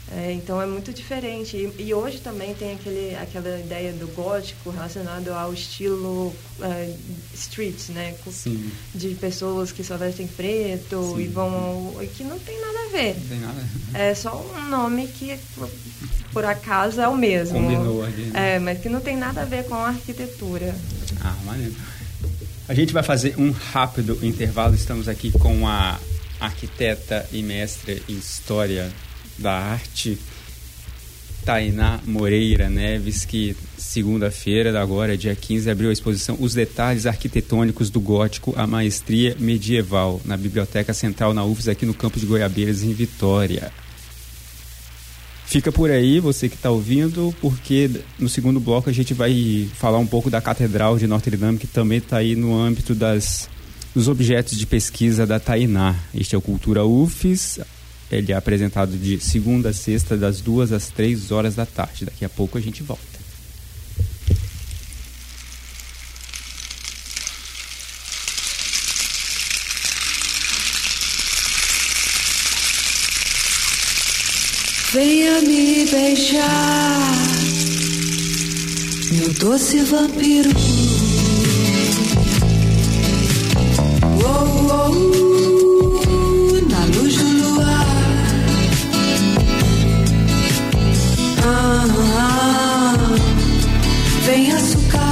[0.09, 1.55] é, então é muito diferente.
[1.55, 6.27] E, e, hoje também tem aquele, aquela ideia do gótico relacionado ao estilo
[6.59, 6.97] uh,
[7.33, 8.13] street, né?
[8.29, 8.71] Sim.
[8.93, 11.21] De pessoas que só vestem preto Sim.
[11.21, 11.95] e vão.
[12.01, 13.15] e que não tem nada a ver.
[13.21, 13.65] Não tem nada.
[13.93, 15.37] É só um nome que
[16.33, 17.59] por acaso é o mesmo.
[17.59, 18.23] Combinou ali.
[18.23, 18.55] Né?
[18.55, 20.75] É, mas que não tem nada a ver com a arquitetura.
[21.21, 21.75] Ah, maneiro.
[22.67, 24.75] A gente vai fazer um rápido intervalo.
[24.75, 25.97] Estamos aqui com a
[26.37, 28.91] arquiteta e mestre em História
[29.37, 30.17] da Arte,
[31.45, 37.99] Tainá Moreira Neves, que segunda-feira, agora, dia 15, abriu a exposição Os Detalhes Arquitetônicos do
[37.99, 42.93] Gótico, a Maestria Medieval, na Biblioteca Central na UFES, aqui no campo de Goiabeiras, em
[42.93, 43.71] Vitória.
[45.45, 49.97] Fica por aí, você que está ouvindo, porque no segundo bloco a gente vai falar
[49.97, 53.49] um pouco da Catedral de Notre Dame, que também está aí no âmbito das,
[53.93, 55.95] dos objetos de pesquisa da Tainá.
[56.15, 57.59] Este é o Cultura UFES,
[58.17, 62.05] ele é apresentado de segunda a sexta, das duas às três horas da tarde.
[62.05, 63.21] Daqui a pouco a gente volta.
[74.93, 76.99] Venha me beijar,
[79.13, 80.49] meu doce vampiro.
[84.23, 85.30] Oh, oh,
[94.31, 95.11] pra você entrar.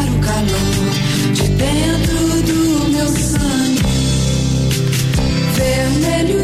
[5.58, 6.39] Beijo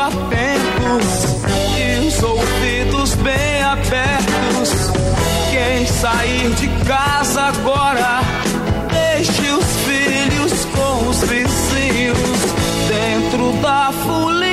[0.00, 1.36] atentos
[1.76, 4.70] e os ouvidos bem abertos.
[5.50, 8.20] Quem sair de casa agora,
[8.90, 12.40] deixe os filhos com os vizinhos
[12.88, 14.49] dentro da folia.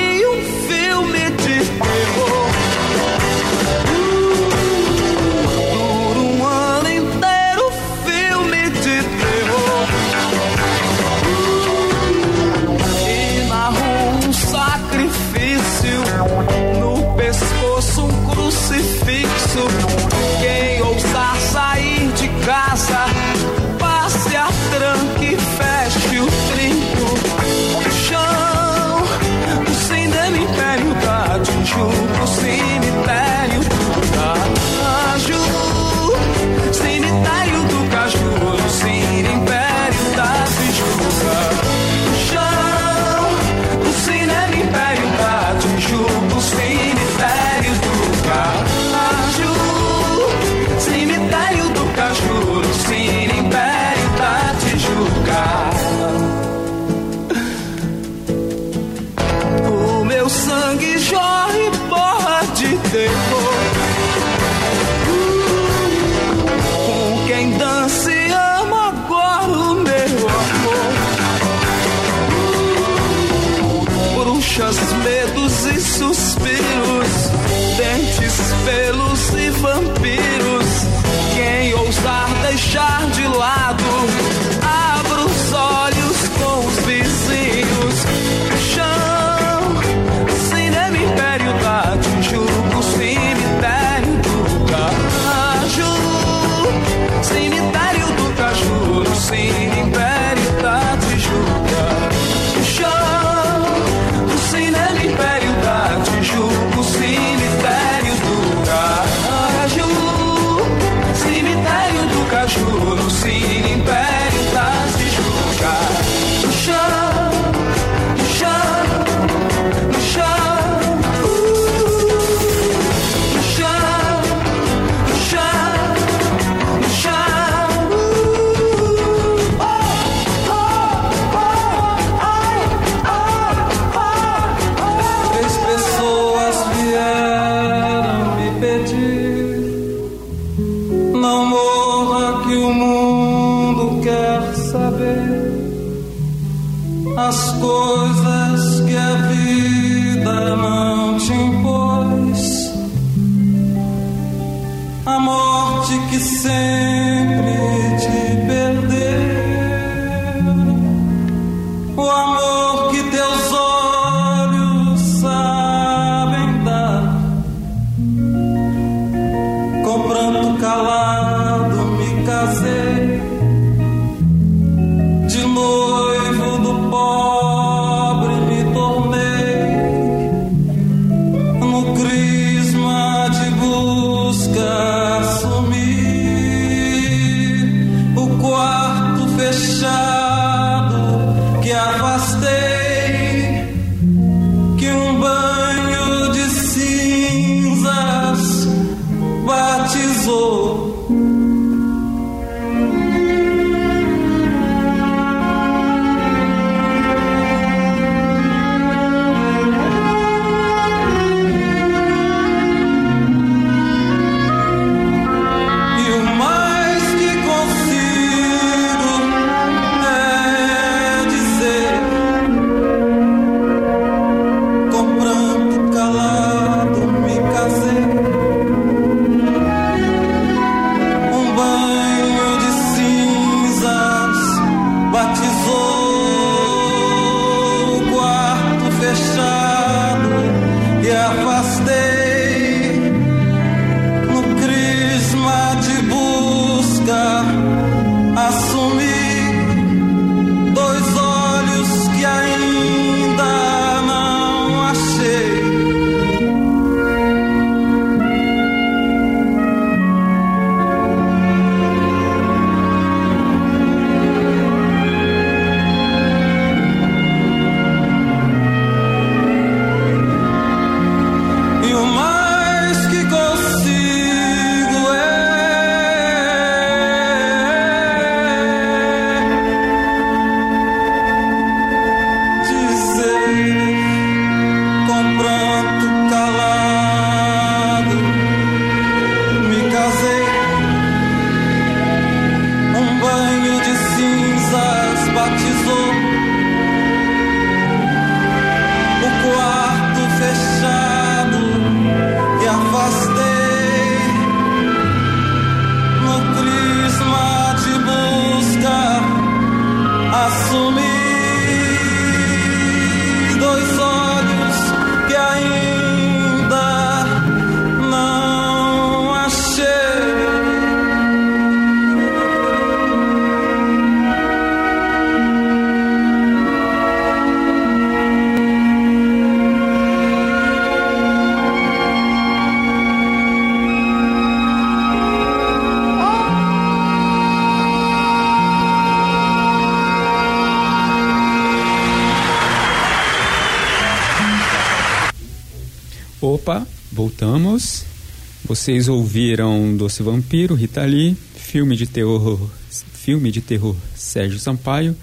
[348.77, 352.69] Vocês ouviram Doce Vampiro, Rita Lee, filme de terror,
[353.11, 355.17] filme de terror Sérgio Sampaio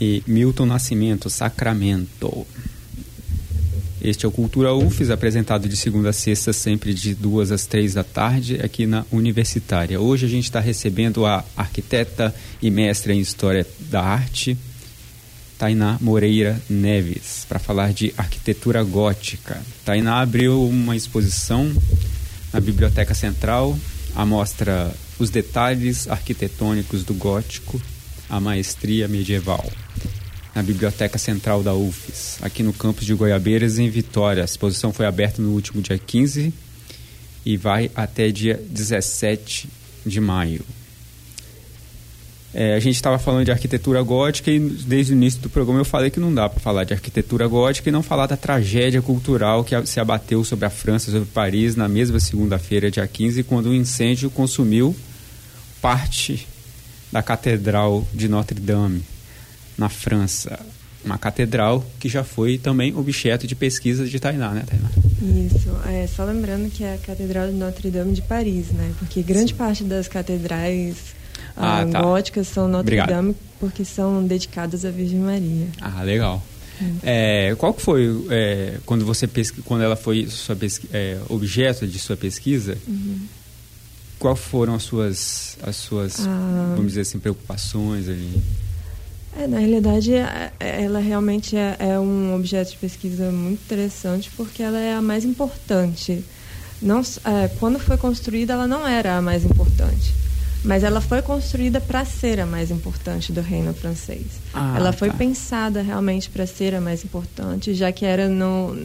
[0.00, 2.46] e Milton Nascimento, Sacramento.
[4.00, 7.92] Este é o Cultura UFES, apresentado de segunda a sexta, sempre de duas às três
[7.92, 10.00] da tarde, aqui na Universitária.
[10.00, 14.56] Hoje a gente está recebendo a arquiteta e mestra em História da Arte,
[15.58, 19.60] Tainá Moreira Neves, para falar de arquitetura gótica.
[19.84, 21.72] Tainá abriu uma exposição
[22.52, 23.78] na Biblioteca Central,
[24.14, 27.80] a mostra Os Detalhes Arquitetônicos do Gótico,
[28.28, 29.64] a Maestria Medieval,
[30.54, 34.42] na Biblioteca Central da UFES, aqui no campus de Goiabeiras, em Vitória.
[34.42, 36.52] A exposição foi aberta no último dia 15
[37.44, 39.68] e vai até dia 17
[40.04, 40.64] de maio.
[42.54, 45.84] É, a gente estava falando de arquitetura gótica e desde o início do programa eu
[45.84, 49.62] falei que não dá para falar de arquitetura gótica e não falar da tragédia cultural
[49.62, 53.74] que se abateu sobre a França, sobre Paris, na mesma segunda-feira, dia 15, quando um
[53.74, 54.96] incêndio consumiu
[55.82, 56.46] parte
[57.12, 59.02] da Catedral de Notre-Dame,
[59.76, 60.58] na França.
[61.04, 64.90] Uma catedral que já foi também objeto de pesquisa de Tainá, né, Tainá?
[65.46, 68.92] Isso, é, só lembrando que é a Catedral de Notre-Dame de Paris, né?
[68.98, 71.15] Porque grande parte das catedrais
[71.56, 72.02] Ah, ah, tá.
[72.02, 73.36] góticas são Notre-Dame Obrigado.
[73.58, 75.66] porque são dedicadas à Virgem Maria.
[75.80, 76.42] Ah, legal.
[77.02, 81.86] É, qual que foi é, quando você pesqui- quando ela foi sua pesqui- é, objeto
[81.86, 82.76] de sua pesquisa?
[84.18, 86.72] Qual foram as suas as suas Ah.
[86.76, 88.42] vamos dizer assim preocupações ali?
[89.38, 94.62] É, na realidade, é- é- ela realmente é, um objeto de pesquisa muito interessante porque
[94.62, 96.24] ela é a mais importante.
[96.80, 97.02] Não,
[97.58, 100.14] quando foi construída, ela não era a mais importante,
[100.66, 104.26] mas ela foi construída para ser a mais importante do reino francês.
[104.52, 105.16] Ah, ela foi tá.
[105.16, 108.76] pensada realmente para ser a mais importante, já que era no,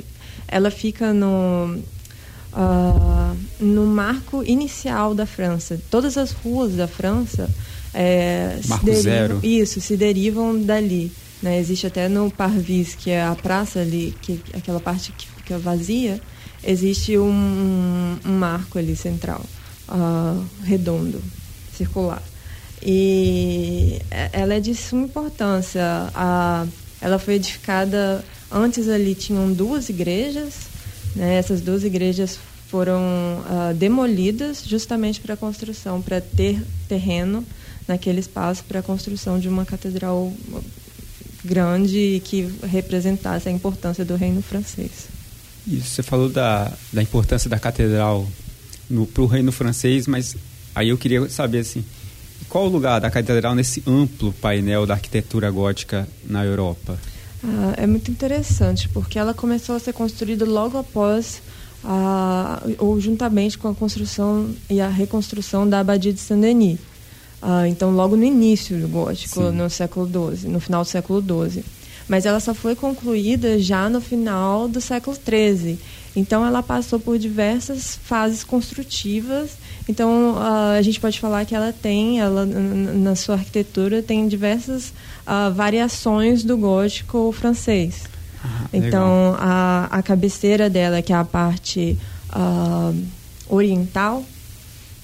[0.48, 1.80] ela fica no
[2.54, 5.82] ah, no marco inicial da França.
[5.90, 7.50] Todas as ruas da França
[7.94, 9.40] é, se Marco derivam- zero.
[9.44, 11.12] isso, se derivam dali.
[11.42, 11.60] Né?
[11.60, 16.22] Existe até no Parvis, que é a praça ali, que aquela parte que fica vazia,
[16.64, 19.44] existe um, um marco ali central,
[19.88, 21.20] ah, redondo,
[21.76, 22.22] circular.
[22.84, 25.84] e é- ela é de suma importância.
[26.16, 26.66] A,
[27.00, 30.54] ela foi edificada antes ali tinham duas igrejas,
[31.16, 31.36] né?
[31.36, 33.00] Essas duas igrejas foram
[33.48, 37.46] ah, demolidas justamente para a construção, para ter terreno
[37.88, 40.32] naquele espaço para a construção de uma catedral
[41.44, 45.10] grande e que representasse a importância do reino francês.
[45.68, 48.28] Isso, você falou da, da importância da catedral
[49.14, 50.36] para o reino francês, mas
[50.76, 51.84] aí eu queria saber assim,
[52.50, 56.98] qual o lugar da catedral nesse amplo painel da arquitetura gótica na Europa?
[57.44, 61.42] Ah, é muito interessante, porque ela começou a ser construída logo após,
[61.84, 66.80] ah, ou juntamente com a construção e a reconstrução da Abadia de Saint-Denis.
[67.42, 69.52] Ah, então, logo no início do gótico, Sim.
[69.52, 70.06] no século
[70.36, 71.64] XII, no final do século XII.
[72.08, 75.80] Mas ela só foi concluída já no final do século XIII.
[76.16, 79.52] Então, ela passou por diversas fases construtivas.
[79.88, 84.94] Então, ah, a gente pode falar que ela tem, ela, na sua arquitetura, tem diversas
[85.26, 88.04] ah, variações do gótico francês.
[88.44, 88.66] Ah.
[88.74, 91.98] Então, a, a cabeceira dela, que é a parte
[92.30, 92.94] ah,
[93.48, 94.24] oriental,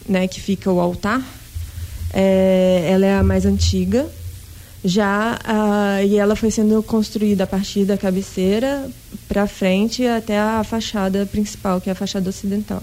[0.07, 1.21] né, que fica o altar,
[2.13, 4.09] é, ela é a mais antiga.
[4.87, 8.89] Já ah, e ela foi sendo construída a partir da cabeceira
[9.27, 12.81] para frente até a fachada principal, que é a fachada ocidental.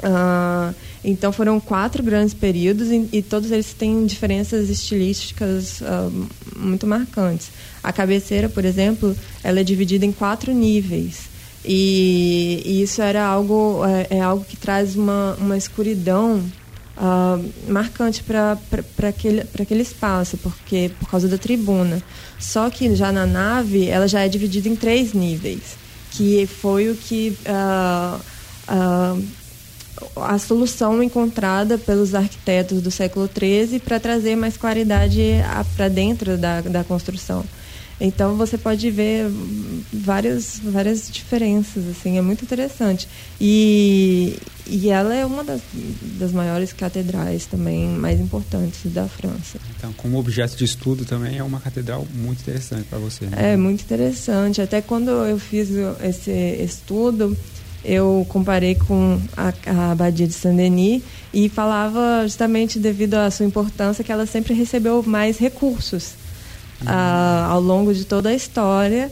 [0.00, 0.72] Ah,
[1.04, 6.08] então foram quatro grandes períodos e, e todos eles têm diferenças estilísticas ah,
[6.54, 7.48] muito marcantes.
[7.82, 11.22] A cabeceira, por exemplo, ela é dividida em quatro níveis
[11.64, 16.40] e, e isso era algo é, é algo que traz uma, uma escuridão
[17.00, 17.38] ah,
[17.68, 18.58] marcante para
[19.08, 22.02] aquele, aquele espaço, porque por causa da tribuna.
[22.40, 25.76] Só que já na nave ela já é dividida em três níveis,
[26.10, 28.18] que foi o que ah,
[28.66, 29.16] ah,
[30.16, 35.22] a solução encontrada pelos arquitetos do século XIII para trazer mais claridade
[35.76, 37.44] para dentro da, da construção.
[38.00, 39.28] Então você pode ver
[39.92, 43.08] várias, várias diferenças, assim, é muito interessante.
[43.40, 45.60] E, e ela é uma das,
[46.18, 49.58] das maiores catedrais também mais importantes da França.
[49.76, 53.26] Então, como objeto de estudo também é uma catedral muito interessante para você.
[53.26, 53.54] Né?
[53.54, 54.62] É muito interessante.
[54.62, 55.68] Até quando eu fiz
[56.02, 57.36] esse estudo,
[57.84, 61.02] eu comparei com a, a Abadia de Saint-Denis
[61.34, 66.27] e falava justamente devido à sua importância que ela sempre recebeu mais recursos
[66.86, 69.10] ah, ao longo de toda a história.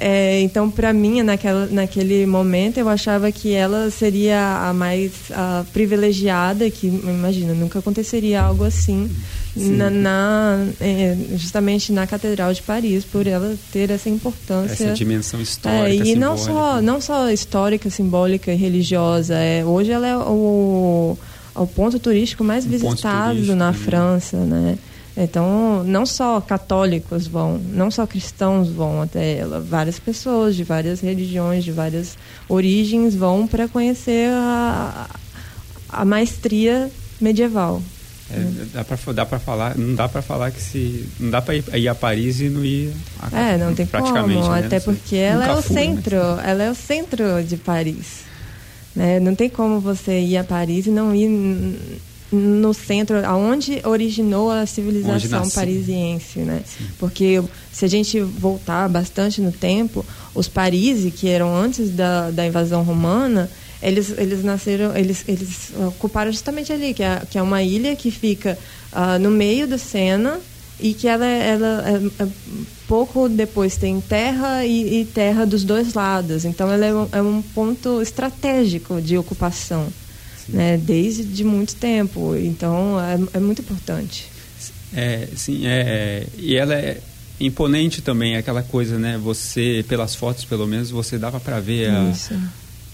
[0.00, 5.10] É, então, para mim, naquela, naquele momento, eu achava que ela seria a mais
[5.72, 9.10] privilegiada, que, imagina, nunca aconteceria algo assim
[9.56, 14.84] na, na, é, justamente na Catedral de Paris, por ela ter essa importância.
[14.84, 16.74] Essa dimensão É, histórica, e não simbólica.
[16.76, 19.34] só, não só histórica, simbólica e religiosa.
[19.34, 21.18] É, hoje ela é o,
[21.56, 23.76] o ponto turístico mais Um visitado na né?
[23.76, 24.78] França, né?
[25.20, 31.00] Então, não só católicos vão, não só cristãos vão até ela, várias pessoas de várias
[31.00, 32.16] religiões, de várias
[32.48, 35.10] origens vão para conhecer a,
[35.88, 36.88] a maestria
[37.20, 37.82] medieval.
[38.30, 38.38] É,
[38.72, 41.64] dá para dá para falar, não dá para falar que se não dá para ir,
[41.74, 44.66] ir a Paris e não ir a, É, não tem praticamente, como, né?
[44.66, 45.82] até porque ela é o fui, né?
[45.82, 48.20] centro, ela é o centro de Paris.
[48.94, 49.18] Né?
[49.18, 51.28] Não tem como você ir a Paris e não ir
[52.30, 55.18] no centro, aonde originou a civilização
[55.54, 56.62] parisiense, né?
[56.98, 60.04] Porque se a gente voltar bastante no tempo,
[60.34, 63.50] os Parisi, que eram antes da, da invasão romana,
[63.82, 68.10] eles, eles nasceram, eles, eles ocuparam justamente ali, que é, que é uma ilha que
[68.10, 68.58] fica
[68.92, 70.38] ah, no meio do Sena
[70.80, 72.28] e que ela, ela é- é-
[72.86, 76.44] pouco depois tem terra e, e terra dos dois lados.
[76.44, 79.86] Então ela é um, é um ponto estratégico de ocupação,
[80.48, 80.76] né?
[80.76, 82.34] Desde de muito tempo.
[82.36, 84.26] Então é, é muito importante.
[84.94, 86.98] É, sim, é, e ela é
[87.40, 89.18] imponente também, aquela coisa, né?
[89.22, 92.12] Você, pelas fotos pelo menos, você dava para ver a,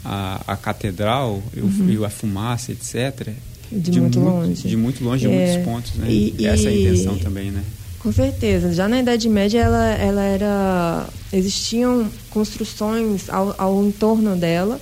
[0.04, 1.88] a, a catedral Uhum.
[1.90, 3.28] e a fumaça, etc.
[3.72, 4.68] De muito longe.
[4.68, 6.06] De muito longe, de É, muitos pontos, né?
[6.10, 7.62] e- Essa é a e- intenção também, né?
[8.00, 8.72] Com certeza.
[8.74, 11.08] Já na Idade Média, ela, ela era.
[11.32, 14.78] Existiam construções ao, ao entorno dela,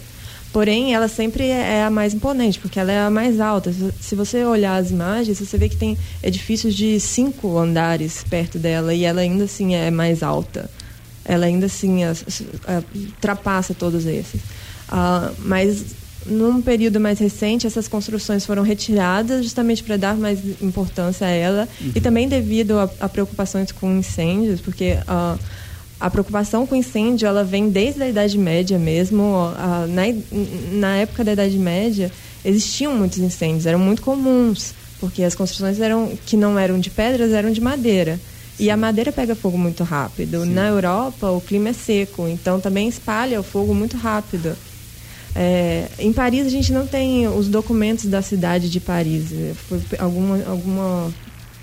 [0.52, 3.72] porém, ela sempre é é a mais imponente, porque ela é a mais alta.
[4.00, 8.92] Se- você olhar as imagens, você vê que tem edifícios de cinco andares perto dela
[8.94, 10.68] e ela ainda assim é mais alta.
[11.24, 14.40] Ela ainda assim as- as- a- ultrapassa todos esses.
[14.88, 15.84] Ah, mas
[16.26, 21.68] num período mais recente, essas construções foram retiradas justamente para dar mais importância a ela
[21.94, 25.36] e também devido a, a preocupações com incêndios, porque ah,
[26.02, 29.52] a preocupação com incêndio ela vem desde a Idade Média mesmo.
[29.88, 30.02] na,
[30.72, 32.10] na época da Idade Média
[32.44, 37.32] existiam muitos incêndios, eram muito comuns porque as construções eram que não eram de pedras
[37.32, 38.20] eram de madeira.
[38.56, 40.46] E a madeira pega fogo muito rápido.
[40.46, 44.56] Na Europa, o clima é seco, então também espalha o fogo muito rápido.
[45.34, 49.30] É, em Paris, a gente não tem os documentos da cidade de Paris.
[49.68, 51.12] Foi, alguma alguma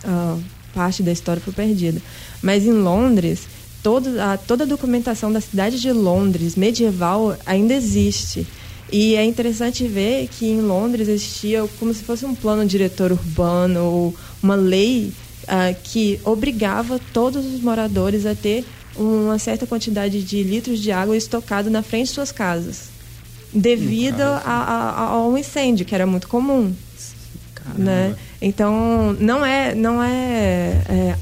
[0.03, 2.01] uh, parte da história foi perdida.
[2.41, 3.47] Mas em Londres,
[3.83, 8.47] todo, a, toda a documentação da cidade de Londres medieval ainda existe.
[8.91, 13.83] E é interessante ver que em Londres existia como se fosse um plano diretor urbano,
[13.83, 15.13] ou uma lei
[15.43, 18.65] uh, que obrigava todos os moradores a ter
[18.95, 22.89] uma certa quantidade de litros de água estocado na frente de suas casas,
[23.53, 26.73] devido a, a, ao incêndio, que era muito comum.
[27.77, 28.15] Né?
[28.41, 31.15] Então, não é, não é, é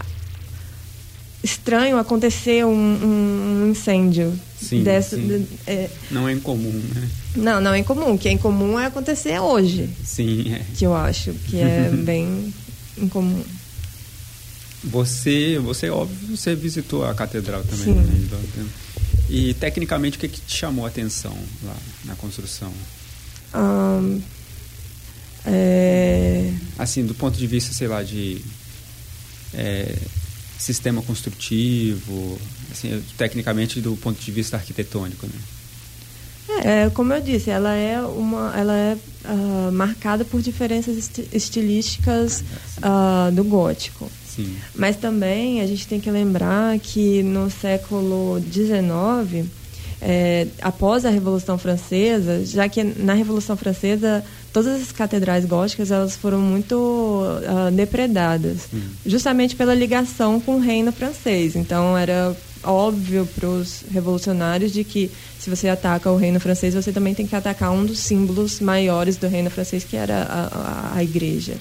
[1.48, 4.38] estranho acontecer um, um, um incêndio.
[4.62, 5.48] Sim, dessa, sim.
[5.66, 7.10] É, Não é incomum, né?
[7.36, 8.14] não, não é incomum.
[8.14, 10.62] O que é incomum é acontecer hoje, Sim, é.
[10.76, 12.54] que eu acho que é bem
[12.98, 13.43] incomum.
[14.84, 17.93] Você, você óbvio, você visitou a catedral também, Sim.
[17.93, 18.68] né?
[19.30, 21.76] E tecnicamente o que, que te chamou a atenção lá
[22.06, 22.72] na construção?
[23.54, 24.20] Ahn,
[25.45, 28.41] é, Assim, do ponto de vista, sei lá, de
[29.54, 29.95] é,
[30.58, 32.39] sistema construtivo,
[32.72, 35.34] assim, tecnicamente do ponto de vista arquitetônico, né?
[36.64, 42.43] É, como eu disse, ela é uma, ela é ah, marcada por diferenças esti- estilísticas
[42.82, 44.10] ah, do gótico.
[44.34, 44.55] Sim.
[44.74, 49.45] Mas também a gente tem que lembrar que no século XIX,
[50.01, 54.24] é, após a Revolução Francesa, já que na Revolução Francesa
[54.58, 58.68] todas as catedrais góticas elas foram muito ah, depredadas,
[59.05, 61.55] justamente pela ligação com o reino francês.
[61.55, 66.91] Então era óbvio para os revolucionários de que se você ataca o reino francês, você
[66.91, 70.95] também tem que atacar um dos símbolos maiores do reino francês, que era a, a,
[70.95, 71.53] a igreja.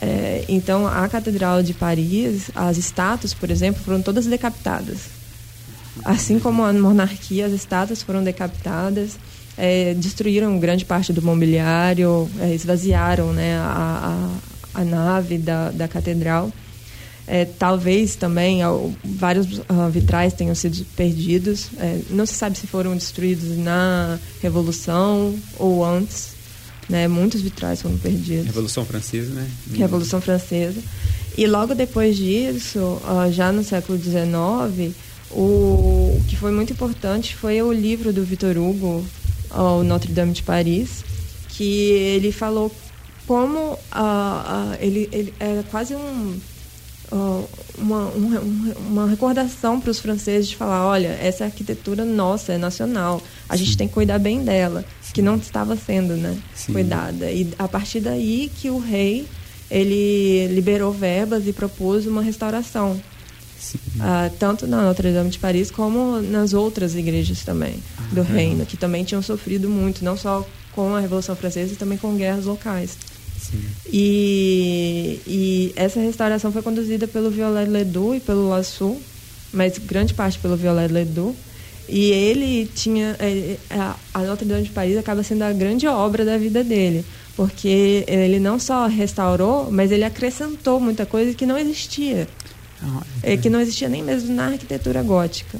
[0.00, 5.10] É, então, a Catedral de Paris, as estátuas, por exemplo, foram todas decapitadas.
[6.02, 9.18] Assim como a monarquia, as estátuas foram decapitadas,
[9.56, 14.30] é, destruíram grande parte do mobiliário, é, esvaziaram né, a,
[14.74, 16.52] a, a nave da, da catedral.
[17.26, 18.60] É, talvez também
[19.02, 21.68] vários ah, vitrais tenham sido perdidos.
[21.78, 26.34] É, não se sabe se foram destruídos na Revolução ou antes.
[26.86, 27.08] Né?
[27.08, 28.44] Muitos vitrais foram perdidos.
[28.44, 29.48] Revolução Francesa, né?
[29.72, 30.80] Revolução Francesa.
[31.36, 34.94] E logo depois disso, ah, já no século XIX,
[35.30, 35.40] o,
[36.18, 39.04] o que foi muito importante foi o livro do Victor Hugo,
[39.54, 41.04] ah, o Notre Dame de Paris,
[41.48, 42.70] que ele falou
[43.26, 46.36] como ah, ah, ele, ele é quase um
[47.12, 47.42] ah,
[47.78, 52.58] uma, um- um- uma recordação para os franceses de falar, olha, essa arquitetura nossa, é
[52.58, 56.72] nacional, a gente tem que cuidar bem dela, que não estava sendo né, Sim.
[56.72, 57.30] cuidada.
[57.30, 59.26] E a partir daí que o rei
[59.70, 63.00] ele liberou verbas e propôs uma restauração.
[64.00, 67.74] Ah, tanto na Notre Dame de Paris como nas outras igrejas também
[68.12, 71.76] do Ah, reino, que também tinham sofrido muito, não só com a Revolução Francesa, e
[71.76, 72.96] também com guerras locais.
[73.86, 79.00] E, e essa restauração foi conduzida pelo Violet Ledoux e pelo Lassou,
[79.52, 81.34] mas grande parte pelo Violet Ledoux.
[81.88, 83.14] E ele tinha.
[83.18, 86.64] é, é, A a Notre Dame de Paris acaba sendo a grande obra da vida
[86.64, 87.04] dele,
[87.36, 92.26] porque ele não só restaurou, mas ele acrescentou muita coisa que não existia
[93.22, 95.58] É, que não existia nem mesmo na arquitetura gótica.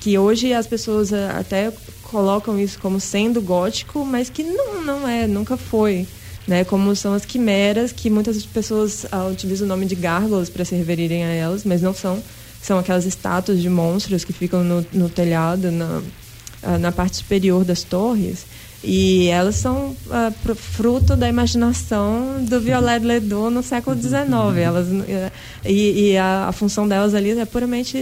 [0.00, 5.08] Que hoje as pessoas ah, até colocam isso como sendo gótico, mas que não, não
[5.08, 6.06] é, nunca foi.
[6.46, 6.64] Né?
[6.64, 10.74] Como são as quimeras, que muitas pessoas ah, utilizam o nome de gárgulas para se
[10.74, 12.22] referirem a elas, mas não são.
[12.62, 16.02] São aquelas estátuas de monstros que ficam no, no telhado, na,
[16.62, 18.44] ah, na parte superior das torres.
[18.82, 19.94] E elas são
[20.42, 24.22] pro- fruto da imaginação do Violet Ledoux no século XIX.
[24.58, 25.30] Elas, eh,
[25.66, 27.98] e e a, a função delas ali é puramente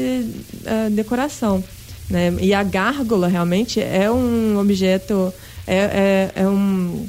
[0.65, 1.65] ah, decoração.
[2.09, 2.33] Né?
[2.41, 5.33] E a gárgula realmente é um objeto,
[5.67, 7.07] é, é, é um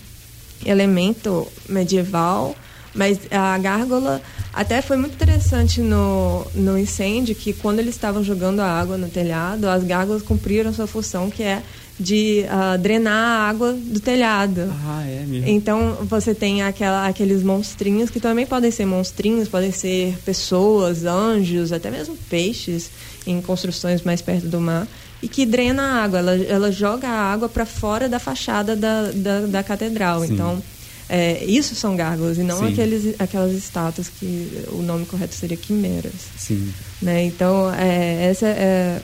[0.65, 2.55] elemento medieval,
[2.93, 8.59] mas a gárgula até foi muito interessante no, no incêndio que quando eles estavam jogando
[8.59, 11.61] a água no telhado, as gárgulas cumpriram sua função que é
[11.99, 14.73] de ah, drenar a água do telhado.
[14.85, 15.49] Ah, é mesmo.
[15.49, 21.73] Então você tem aquela, aqueles monstrinhos que também podem ser monstrinhos, podem ser pessoas, anjos,
[21.73, 22.89] até mesmo peixes
[23.27, 24.87] em construções mais perto do mar
[25.21, 26.19] e que drena a água.
[26.19, 30.21] Ela, ela joga a água para fora da fachada da, da, da catedral.
[30.25, 30.33] Sim.
[30.33, 30.63] Então
[31.09, 32.71] é, isso são gárgulas e não Sim.
[32.71, 36.13] aqueles, aquelas estátuas que o nome correto seria quimeras.
[36.37, 36.71] Sim.
[37.01, 37.25] Né?
[37.25, 39.01] Então, é, essa é,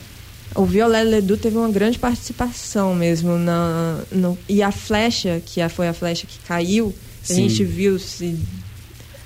[0.54, 5.70] o Violet Ledoux teve uma grande participação mesmo na no, e a flecha que a-
[5.70, 6.94] foi a flecha que caiu,
[7.24, 7.50] a Sim.
[7.50, 8.38] gente viu se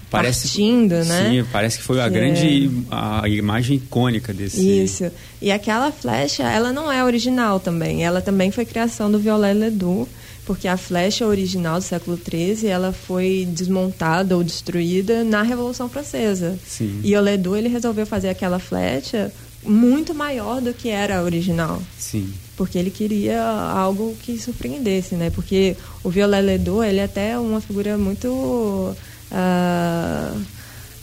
[0.10, 1.30] Parece, partindo, né?
[1.30, 4.60] Sim, parece que foi a Que grande a imagem icônica desse.
[4.84, 5.12] Isso.
[5.40, 8.04] E aquela flecha, ela não é original também.
[8.04, 10.10] Ela também foi criação do Violet Ledoux,
[10.48, 16.58] porque a flecha original do século XIII, ela foi desmontada ou destruída na Revolução Francesa.
[16.68, 17.02] Sim.
[17.04, 19.32] E o Ledoux, ele resolveu fazer aquela flecha
[19.64, 21.82] muito maior do que era a original.
[21.98, 22.34] Sim.
[22.56, 25.30] Porque ele queria algo que surpreendesse, né?
[25.30, 28.96] Porque o Violet Ledoux, ele é até uma figura muito
[29.32, 30.34] ah,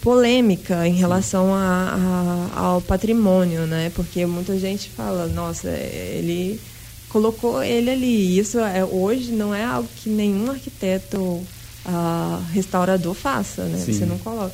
[0.03, 3.91] polêmica em relação a- a- ao patrimônio, né?
[3.95, 6.61] Porque muita gente fala, nossa, ele
[7.09, 8.39] colocou ele ali.
[8.39, 11.41] Isso é, hoje não é algo que nenhum arquiteto
[11.85, 13.79] ah, restaurador faça, né?
[13.85, 13.93] Sim.
[13.93, 14.53] Você não coloca.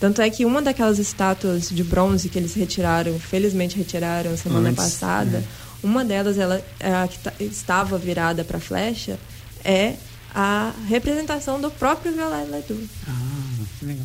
[0.00, 4.76] Tanto é que uma daquelas estátuas de bronze que eles retiraram, felizmente retiraram semana Antes,
[4.84, 5.42] passada,
[5.82, 9.18] uma delas, ela é a que tá- estava virada para a flecha,
[9.64, 9.94] é
[10.34, 12.88] a representação do próprio Violet Ledoux.
[13.08, 14.04] Ah, que legal.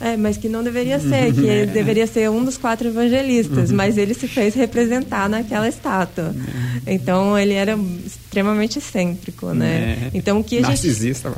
[0.00, 3.98] É, mas que não deveria ser, que ele deveria ser um dos quatro evangelistas, mas
[3.98, 6.34] ele se fez representar naquela estátua.
[6.86, 7.76] Então ele era
[8.06, 9.98] extremamente excêntrico, né?
[10.04, 10.10] É.
[10.14, 11.32] Então o que a gente Narcisista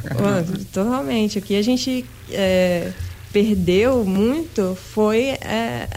[0.72, 1.38] Totalmente.
[1.38, 2.92] O que a gente é,
[3.32, 5.88] perdeu muito foi, é,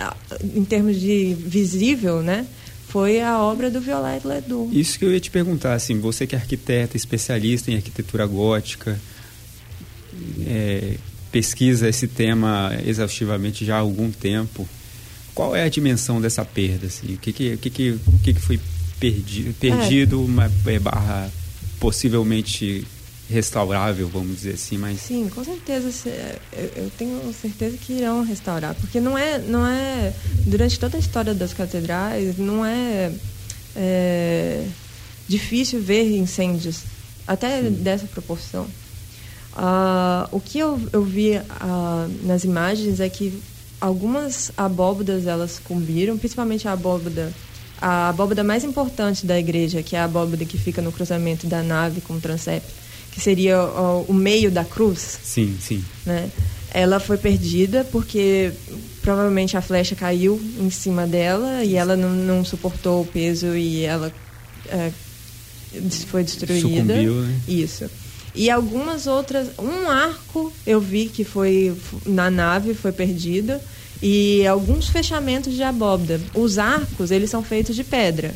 [0.56, 2.46] em termos de visível, né?
[2.88, 4.72] Foi a obra do Violet Ledoux.
[4.72, 9.00] Isso que eu ia te perguntar, assim, você que é arquiteta, especialista em arquitetura gótica,
[10.46, 10.98] é,
[11.32, 14.68] pesquisa esse tema exaustivamente já há algum tempo.
[15.34, 16.86] Qual é a dimensão dessa perda?
[16.86, 17.16] Assim?
[17.16, 18.60] O que, que, que, que, que, foi
[19.00, 21.32] perdi, perdido, uma, é, barra
[21.80, 22.86] possivelmente
[23.30, 25.92] restaurável, vamos dizer assim, mas Sim, com certeza.
[25.92, 26.10] se-
[26.76, 30.14] Eu, tenho certeza que irão restaurar, porque não é, não é
[30.46, 33.12] durante toda a história das catedrais não é,
[33.76, 34.66] é,
[35.28, 36.82] difícil ver incêndios
[37.26, 38.68] até dessa proporção.
[39.56, 43.42] Ah, o que eu, eu vi ah, nas imagens é que
[43.80, 47.32] algumas abóbodas elas sucumbiram, principalmente a abóboda
[47.82, 51.62] a abóboda mais importante da igreja, que é a abóboda que fica no cruzamento da
[51.62, 52.72] nave com o transepto,
[53.14, 55.84] que seria ó, o meio da cruz, sim, sim.
[56.04, 56.32] né?
[56.74, 58.52] Ela foi perdida porque
[59.04, 63.84] provavelmente a flecha caiu em cima dela e ela não, não suportou o peso e
[63.84, 64.12] ela
[64.68, 64.92] é,
[66.08, 66.62] foi destruída.
[66.62, 67.40] Sucumbiu, né?
[67.48, 67.86] Isso.
[68.34, 73.60] E algumas outras, um arco eu vi que foi na nave foi perdido
[74.02, 76.20] e alguns fechamentos de abóbada.
[76.34, 78.34] Os arcos eles são feitos de pedra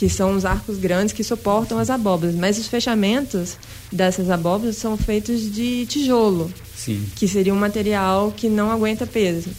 [0.00, 3.58] que são os arcos grandes que suportam as abóbadas, mas os fechamentos
[3.92, 9.50] dessas abóbadas são feitos de tijolo, Sim, que seria um material que não aguenta peso.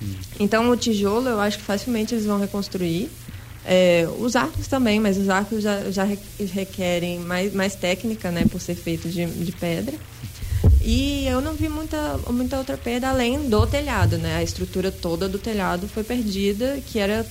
[0.00, 0.16] sim.
[0.40, 3.08] Então o tijolo eu acho que facilmente eles vão reconstruir.
[3.64, 6.18] É, os arcos também, mas os arcos já, já re-
[6.52, 9.94] requerem mais, mais técnica, né, por ser feito de, de pedra.
[10.84, 14.38] E eu não vi muita, muita outra perda além do telhado, né?
[14.38, 17.24] A estrutura toda do telhado foi perdida, que era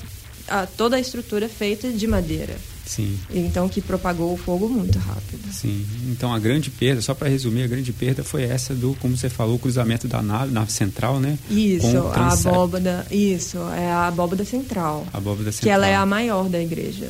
[0.48, 2.56] a, toda a estrutura feita de madeira.
[2.86, 5.50] Sim, Então que propagou o fogo muito rápido.
[5.54, 5.86] sim.
[6.10, 9.30] Então a grande perda, só para resumir, a grande perda foi essa do, como você
[9.30, 11.38] falou, o cruzamento da nave, nave central, né?
[11.50, 15.08] Isso, a abóbada, isso, é a abóbada central.
[15.14, 15.74] A abóbada que central.
[15.76, 17.08] ela é a maior da igreja.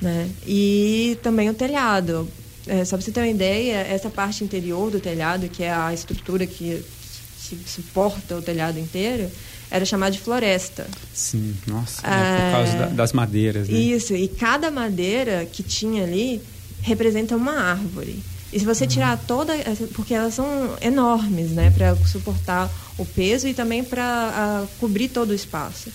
[0.00, 0.28] Né?
[0.46, 2.28] E também o telhado.
[2.66, 5.92] É, só para você ter uma ideia, essa parte interior do telhado, que é a
[5.92, 6.80] estrutura que,
[7.48, 9.28] que suporta o telhado inteiro,
[9.72, 10.86] era chamada de floresta.
[11.14, 12.10] Sim, nossa, É.
[12.10, 13.78] né, por causa da- das madeiras, né?
[13.78, 16.40] Isso, e cada madeira que tinha ali
[16.82, 18.22] representa uma árvore.
[18.52, 19.54] E se você tirar toda
[19.94, 25.34] porque elas são enormes, né, para suportar o peso e também para cobrir todo o
[25.34, 25.90] espaço.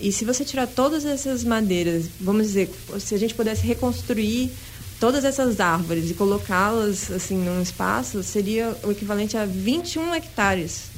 [0.00, 2.68] E se você tirar todas essas madeiras, vamos dizer,
[2.98, 4.50] se a gente pudesse reconstruir
[4.98, 10.90] todas essas árvores e colocá-las assim num espaço, seria o equivalente a 21 hectares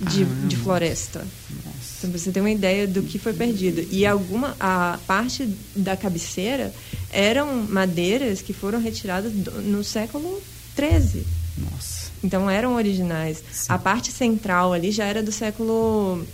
[0.00, 1.24] de, de floresta.
[1.98, 3.86] Então você tem uma ideia do que foi perdido.
[3.90, 6.72] E alguma a parte da cabeceira
[7.10, 10.40] eram madeiras que foram retiradas do- no século
[10.76, 11.24] XIII.
[11.58, 13.42] Nossa, Então eram originais.
[13.68, 16.24] A parte central ali já era do século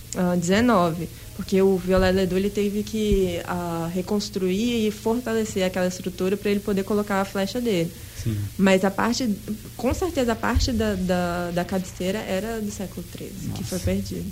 [0.43, 6.51] XIX, porque o Violet Ledoux ele teve que ah, reconstruir e fortalecer aquela estrutura para
[6.51, 7.91] ele poder colocar a flecha dele.
[8.23, 8.37] sim.
[8.59, 9.35] Mas a parte,
[9.77, 14.25] com certeza a parte da, da, da cabeceira era do século XIII, que foi perdida.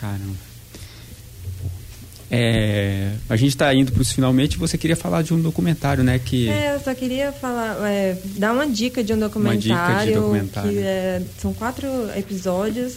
[0.00, 0.49] Caramba.
[2.30, 4.56] É, a gente está indo para os finalmente.
[4.56, 6.18] Você queria falar de um documentário, né?
[6.24, 10.06] Que É, eu só queria falar, é, dar uma dica de um dica documentário.
[10.12, 10.70] de documentário.
[10.72, 12.94] Que é, são quatro episódios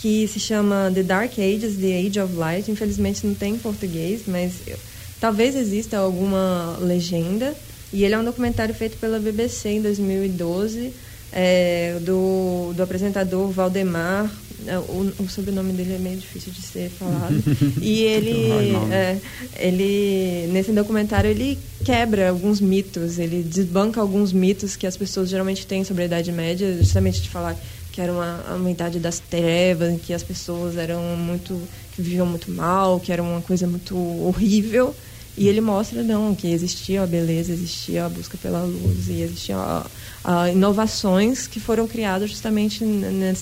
[0.00, 2.68] que se chama The Dark Ages, The Age of Light.
[2.70, 4.78] Infelizmente não tem em português, mas eu-
[5.20, 7.54] talvez exista alguma legenda.
[7.92, 10.92] E ele é um documentário feito pela BBC em 2012
[11.32, 14.28] é, do, do apresentador Valdemar.
[14.66, 17.34] É, O, o sobrenome dele é meio difícil de ser falado.
[17.80, 19.18] e ele, é,
[19.58, 25.66] ele, nesse documentário, ele quebra alguns mitos, ele desbanca alguns mitos que as pessoas geralmente
[25.66, 27.56] têm sobre a Idade Média, justamente de falar
[27.92, 31.60] que era uma, uma idade das trevas, que as pessoas eram muito,
[31.94, 33.96] que viviam muito mal, que era uma coisa muito
[34.26, 34.94] horrível.
[35.36, 39.58] E ele mostra, não, que existia a beleza, existia a busca pela luz e existiam
[39.60, 39.86] ah,
[40.22, 42.84] ah, inovações que foram criadas justamente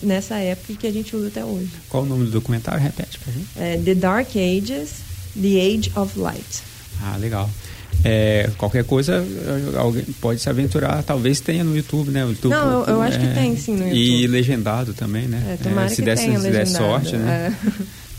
[0.02, 1.68] nessa época e que a gente usa até hoje.
[1.88, 2.80] Qual o nome do documentário?
[2.80, 3.48] Repete pra gente.
[3.56, 4.90] É, The Dark Ages,
[5.34, 6.62] The Age of Light.
[7.02, 7.50] Ah, legal.
[8.04, 12.24] É, qualquer coisa, eh, alguém pode se aventurar, talvez tenha no YouTube, né?
[12.24, 14.26] O YouTube, Não, eu- eu acho que é, tem, sim, no E YouTube.
[14.28, 15.56] legendado também, né?
[15.60, 17.54] É, tomara É, se que der, tenha se der sorte, né?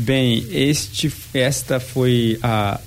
[0.00, 2.80] Bem, este, esta foi a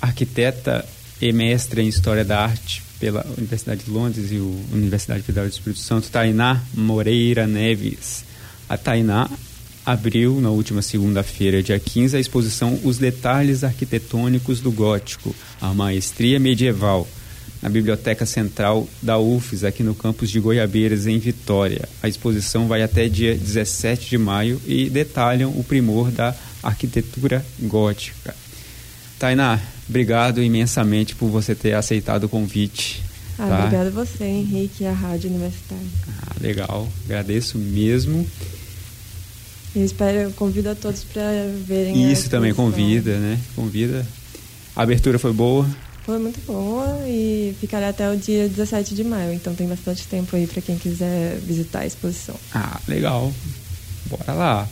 [0.00, 0.86] arquiteta
[1.20, 5.52] e mestra em História da Arte pela Universidade de Londres e o Universidade Federal do
[5.52, 8.24] Espírito Santo, Tainá Moreira Neves.
[8.68, 9.28] A Tainá
[9.84, 16.38] abriu na última segunda-feira, dia 15, a exposição Os Detalhes Arquitetônicos do Gótico, a Maestria
[16.38, 17.08] Medieval,
[17.60, 21.88] na Biblioteca Central da UFES, aqui no campus de Goiabeiras, em Vitória.
[22.00, 28.34] A exposição vai até dia 17 de maio e detalham o primor da arquitetura gótica.
[29.18, 33.02] Tainá, obrigado imensamente por você ter aceitado o convite.
[33.38, 33.58] Ah, tá?
[33.58, 35.86] Obrigada a você, Henrique, e a Rádio Universitária.
[36.08, 38.26] Ah, legal, agradeço mesmo.
[39.74, 41.22] Eu espero, eu convido a todos para
[41.66, 43.38] verem a Isso também convida, né?
[43.56, 44.06] Convida.
[44.76, 45.68] A abertura foi boa.
[46.04, 50.34] Foi muito boa e ficará até o dia 17 de maio, então tem bastante tempo
[50.34, 52.34] aí para quem quiser visitar a exposição.
[52.52, 53.32] Ah, legal.
[54.06, 54.68] Bora lá.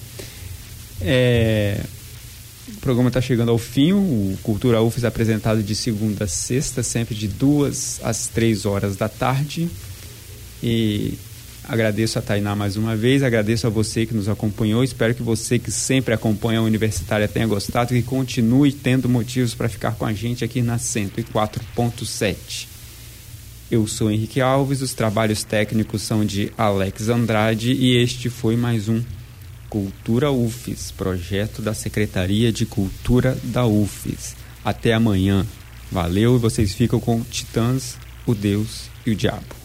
[1.01, 1.81] É,
[2.77, 3.93] O programa está chegando ao fim.
[3.93, 8.97] O Cultura UFES é apresentado de segunda a sexta, sempre de duas às três horas
[8.97, 9.69] da tarde.
[10.63, 11.15] E
[11.69, 14.85] agradeço a Tainá mais uma vez, agradeço a você que nos acompanhou.
[14.85, 19.69] Espero que você que sempre acompanha a Universitária tenha gostado e continue tendo motivos para
[19.69, 22.67] ficar com a gente aqui na 104.7.
[23.71, 28.89] Eu sou Henrique Alves, os trabalhos técnicos são de Alex Andrade e este foi mais
[28.89, 29.01] um
[29.71, 34.35] Cultura UFES, projeto da Secretaria de Cultura da UFES.
[34.65, 35.47] Até amanhã.
[35.93, 37.97] Valeu e vocês ficam com Titãs,
[38.27, 39.61] o Deus e o Diabo.